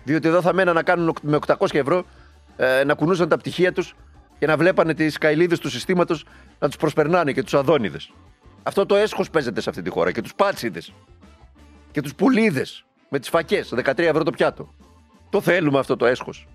Διότι 0.03 0.27
εδώ 0.27 0.41
θα 0.41 0.53
μέναν 0.53 0.75
να 0.75 0.83
κάνουν 0.83 1.15
με 1.21 1.39
800 1.47 1.55
ευρώ, 1.71 2.05
ε, 2.57 2.83
να 2.83 2.93
κουνούσαν 2.93 3.29
τα 3.29 3.37
πτυχία 3.37 3.71
τους 3.73 3.95
και 4.39 4.45
να 4.45 4.57
βλέπανε 4.57 4.93
τις 4.93 5.17
καηλίδε 5.17 5.57
του 5.57 5.69
συστήματος 5.69 6.25
να 6.59 6.67
τους 6.67 6.77
προσπερνάνε 6.77 7.31
και 7.31 7.43
τους 7.43 7.53
αδόνιδες. 7.53 8.11
Αυτό 8.63 8.85
το 8.85 8.95
έσχος 8.95 9.29
παίζεται 9.29 9.61
σε 9.61 9.69
αυτή 9.69 9.81
τη 9.81 9.89
χώρα 9.89 10.11
και 10.11 10.21
τους 10.21 10.35
πάτσιδες. 10.35 10.93
Και 11.91 12.01
τους 12.01 12.15
πουλίδες 12.15 12.85
με 13.09 13.19
τις 13.19 13.29
φακές, 13.29 13.73
13 13.75 13.99
ευρώ 13.99 14.23
το 14.23 14.31
πιάτο. 14.31 14.73
Το 15.29 15.41
θέλουμε 15.41 15.79
αυτό 15.79 15.95
το 15.95 16.05
έσχος. 16.05 16.47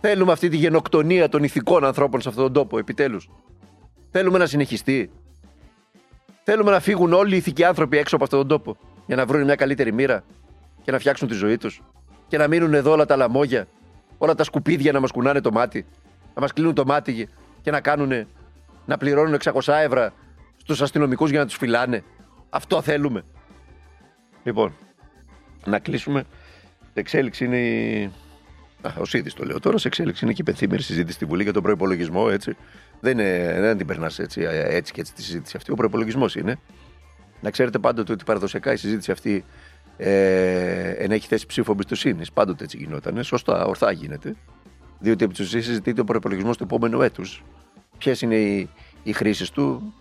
Θέλουμε 0.00 0.32
αυτή 0.32 0.48
τη 0.48 0.56
γενοκτονία 0.56 1.28
των 1.28 1.42
ηθικών 1.42 1.84
ανθρώπων 1.84 2.20
σε 2.20 2.28
αυτόν 2.28 2.44
τον 2.44 2.52
τόπο, 2.52 2.78
επιτέλους. 2.78 3.30
Θέλουμε 4.10 4.38
να 4.38 4.46
συνεχιστεί. 4.46 5.10
Θέλουμε 6.44 6.70
να 6.70 6.80
φύγουν 6.80 7.12
όλοι 7.12 7.34
οι 7.34 7.36
ηθικοί 7.36 7.64
άνθρωποι 7.64 7.98
έξω 7.98 8.14
από 8.14 8.24
αυτόν 8.24 8.38
τον 8.38 8.48
τόπο 8.48 8.76
για 9.06 9.16
να 9.16 9.26
βρουν 9.26 9.44
μια 9.44 9.54
καλύτερη 9.54 9.92
μοίρα 9.92 10.24
και 10.82 10.90
να 10.90 10.98
φτιάξουν 10.98 11.28
τη 11.28 11.34
ζωή 11.34 11.56
τους. 11.56 11.82
Και 12.28 12.38
να 12.38 12.48
μείνουν 12.48 12.74
εδώ 12.74 12.90
όλα 12.90 13.06
τα 13.06 13.16
λαμόγια, 13.16 13.66
όλα 14.18 14.34
τα 14.34 14.44
σκουπίδια 14.44 14.92
να 14.92 15.00
μας 15.00 15.10
κουνάνε 15.10 15.40
το 15.40 15.52
μάτι, 15.52 15.86
να 16.34 16.40
μας 16.40 16.52
κλείνουν 16.52 16.74
το 16.74 16.84
μάτι 16.84 17.28
και 17.62 17.70
να 17.70 17.80
κάνουν 17.80 18.26
να 18.86 18.96
πληρώνουν 18.96 19.36
600 19.44 19.52
ευρώ 19.66 20.10
στους 20.56 20.82
αστυνομικούς 20.82 21.30
για 21.30 21.38
να 21.38 21.46
τους 21.46 21.56
φυλάνε. 21.56 22.04
Αυτό 22.50 22.82
θέλουμε. 22.82 23.24
Λοιπόν, 24.42 24.76
να 25.64 25.78
κλείσουμε. 25.78 26.24
Εξέλιξη 26.94 27.44
είναι 27.44 27.58
η. 27.58 28.10
Ο 28.98 29.04
Σίδης 29.04 29.34
το 29.34 29.44
λέω 29.44 29.60
τώρα. 29.60 29.78
Σε 29.78 29.88
εξέλιξη 29.88 30.24
είναι 30.24 30.34
και 30.34 30.40
η 30.40 30.44
πενθήμερη 30.44 30.82
συζήτηση 30.82 31.14
στη 31.14 31.24
Βουλή 31.24 31.42
για 31.42 31.52
τον 31.52 31.62
προπολογισμό. 31.62 32.26
Έτσι. 32.30 32.56
Δεν, 33.00 33.18
είναι, 33.18 33.56
δεν 33.60 33.76
την 33.76 33.86
περνάς 33.86 34.18
έτσι, 34.18 34.40
έτσι 34.50 34.92
και 34.92 35.00
έτσι 35.00 35.14
τη 35.14 35.22
συζήτηση 35.22 35.56
αυτή. 35.56 35.70
Ο 35.72 35.74
προπολογισμός 35.74 36.36
είναι. 36.36 36.58
Να 37.40 37.50
ξέρετε 37.50 37.78
πάντοτε 37.78 38.12
ότι 38.12 38.24
παραδοσιακά 38.24 38.72
η 38.72 38.76
συζήτηση 38.76 39.10
αυτή 39.10 39.44
ε, 39.96 40.90
έχει 40.90 41.26
θέσει 41.26 41.46
ψήφο 41.46 41.72
εμπιστοσύνης. 41.72 42.32
Πάντοτε 42.32 42.64
έτσι 42.64 42.76
γινόταν. 42.76 43.24
Σωστά, 43.24 43.64
ορθά 43.64 43.92
γίνεται. 43.92 44.36
Διότι 44.98 45.24
επί 45.24 45.34
της 45.34 45.46
ουσίας 45.46 45.64
συζητείται 45.64 46.00
ο 46.00 46.04
προπολογισμός 46.04 46.56
του 46.56 46.62
επόμενου 46.62 47.02
έτους. 47.02 47.44
Ποιες 47.98 48.22
είναι 48.22 48.36
οι, 48.36 48.68
οι 49.02 49.12
χρήσεις 49.12 49.50
του, 49.50 49.94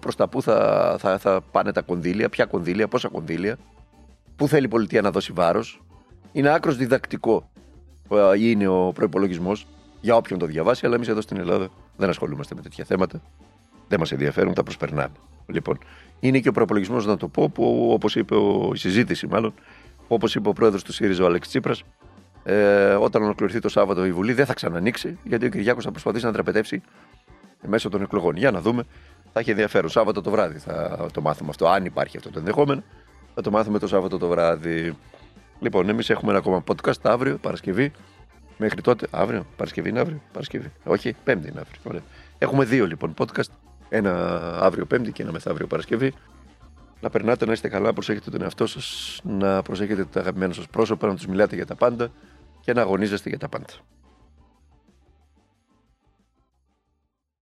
προς 0.00 0.16
τα 0.16 0.28
πού 0.28 0.42
θα, 0.42 0.96
θα, 0.98 1.18
θα 1.18 1.40
πάνε 1.50 1.72
τα 1.72 1.82
κονδύλια, 1.82 2.28
ποια 2.28 2.44
κονδύλια, 2.44 2.88
πόσα 2.88 3.08
κονδύλια, 3.08 3.56
πού 4.36 4.48
θέλει 4.48 4.64
η 4.64 4.68
πολιτεία 4.68 5.00
να 5.00 5.10
δώσει 5.10 5.32
βάρος. 5.32 5.82
Είναι 6.32 6.48
άκρος 6.48 6.76
διδακτικό 6.76 7.50
είναι 8.38 8.66
ο 8.66 8.92
προπολογισμός 8.94 9.66
για 10.00 10.16
όποιον 10.16 10.38
το 10.38 10.46
διαβάσει, 10.46 10.86
αλλά 10.86 10.94
εμείς 10.94 11.08
εδώ 11.08 11.20
στην 11.20 11.36
Ελλάδα 11.36 11.68
δεν 11.96 12.08
ασχολούμαστε 12.08 12.54
με 12.54 12.60
τέτοια 12.60 12.84
θέματα. 12.84 13.20
Δεν 13.88 13.98
μας 13.98 14.12
ενδιαφέρουν, 14.12 14.54
τα 14.54 14.62
προσπερνάμε. 14.62 15.14
Λοιπόν, 15.46 15.78
είναι 16.20 16.38
και 16.38 16.48
ο 16.48 16.52
προπολογισμός, 16.52 17.06
να 17.06 17.16
το 17.16 17.28
πω, 17.28 17.48
που 17.48 17.88
όπως 17.92 18.16
είπε 18.16 18.34
ο, 18.34 18.70
η 18.74 18.78
συζήτηση, 18.78 19.26
μάλλον, 19.26 19.54
όπως 20.08 20.34
είπε 20.34 20.48
ο 20.48 20.52
πρόεδρος 20.52 20.82
του 20.82 20.92
ΣΥΡΙΖΑ, 20.92 21.22
ο 21.22 21.26
Αλέξη 21.26 21.48
Τσίπρας, 21.48 21.82
ε, 22.44 22.94
όταν 22.94 23.22
ολοκληρωθεί 23.22 23.58
το 23.58 23.68
Σάββατο 23.68 24.06
η 24.06 24.12
Βουλή 24.12 24.32
δεν 24.32 24.46
θα 24.46 24.54
ξανανοίξει, 24.54 25.18
γιατί 25.24 25.46
ο 25.46 25.48
Κυριάκος 25.48 25.84
θα 25.84 25.90
προσπαθήσει 25.90 26.24
να 26.24 26.32
τραπετεύσει 26.32 26.82
μέσω 27.66 27.88
των 27.88 28.02
εκλογών. 28.02 28.36
Για 28.36 28.50
να 28.50 28.60
δούμε. 28.60 28.84
Θα 29.32 29.40
έχει 29.40 29.50
ενδιαφέρον. 29.50 29.90
Σάββατο 29.90 30.20
το 30.20 30.30
βράδυ 30.30 30.58
θα 30.58 31.06
το 31.12 31.20
μάθουμε 31.20 31.50
αυτό. 31.50 31.68
Αν 31.68 31.84
υπάρχει 31.84 32.16
αυτό 32.16 32.30
το 32.30 32.38
ενδεχόμενο, 32.38 32.82
θα 33.34 33.42
το 33.42 33.50
μάθουμε 33.50 33.78
το 33.78 33.86
Σάββατο 33.86 34.18
το 34.18 34.28
βράδυ. 34.28 34.96
Λοιπόν, 35.60 35.88
εμείς 35.88 36.10
έχουμε 36.10 36.30
ένα 36.30 36.38
ακόμα 36.38 36.64
podcast 36.66 37.00
αύριο, 37.02 37.36
Παρασκευή. 37.36 37.92
Μέχρι 38.56 38.80
τότε, 38.80 39.06
αύριο, 39.10 39.46
Παρασκευή 39.56 39.88
είναι 39.88 40.00
αύριο. 40.00 40.20
Παρασκευή. 40.32 40.72
Όχι, 40.84 41.16
Πέμπτη 41.24 41.48
είναι 41.48 41.60
αύριο. 41.60 41.80
Ωραία. 41.84 42.02
Έχουμε 42.38 42.64
δύο 42.64 42.86
λοιπόν 42.86 43.14
podcast. 43.18 43.50
Ένα 43.88 44.12
αύριο 44.60 44.86
Πέμπτη 44.86 45.12
και 45.12 45.22
ένα 45.22 45.32
μεθαύριο 45.32 45.66
Παρασκευή. 45.66 46.12
Να 47.00 47.10
περνάτε, 47.10 47.46
να 47.46 47.52
είστε 47.52 47.68
καλά, 47.68 47.92
προσέχετε 47.92 48.30
τον 48.30 48.42
εαυτό 48.42 48.66
σας, 48.66 49.20
να 49.24 49.62
προσέχετε 49.62 50.04
τα 50.04 50.20
αγαπημένα 50.20 50.52
σας 50.52 50.66
πρόσωπα, 50.66 51.06
να 51.06 51.14
τους 51.14 51.26
μιλάτε 51.26 51.54
για 51.54 51.66
τα 51.66 51.74
πάντα 51.74 52.10
και 52.60 52.72
να 52.72 52.80
αγωνίζεστε 52.80 53.28
για 53.28 53.38
τα 53.38 53.48
πάντα. 53.48 53.66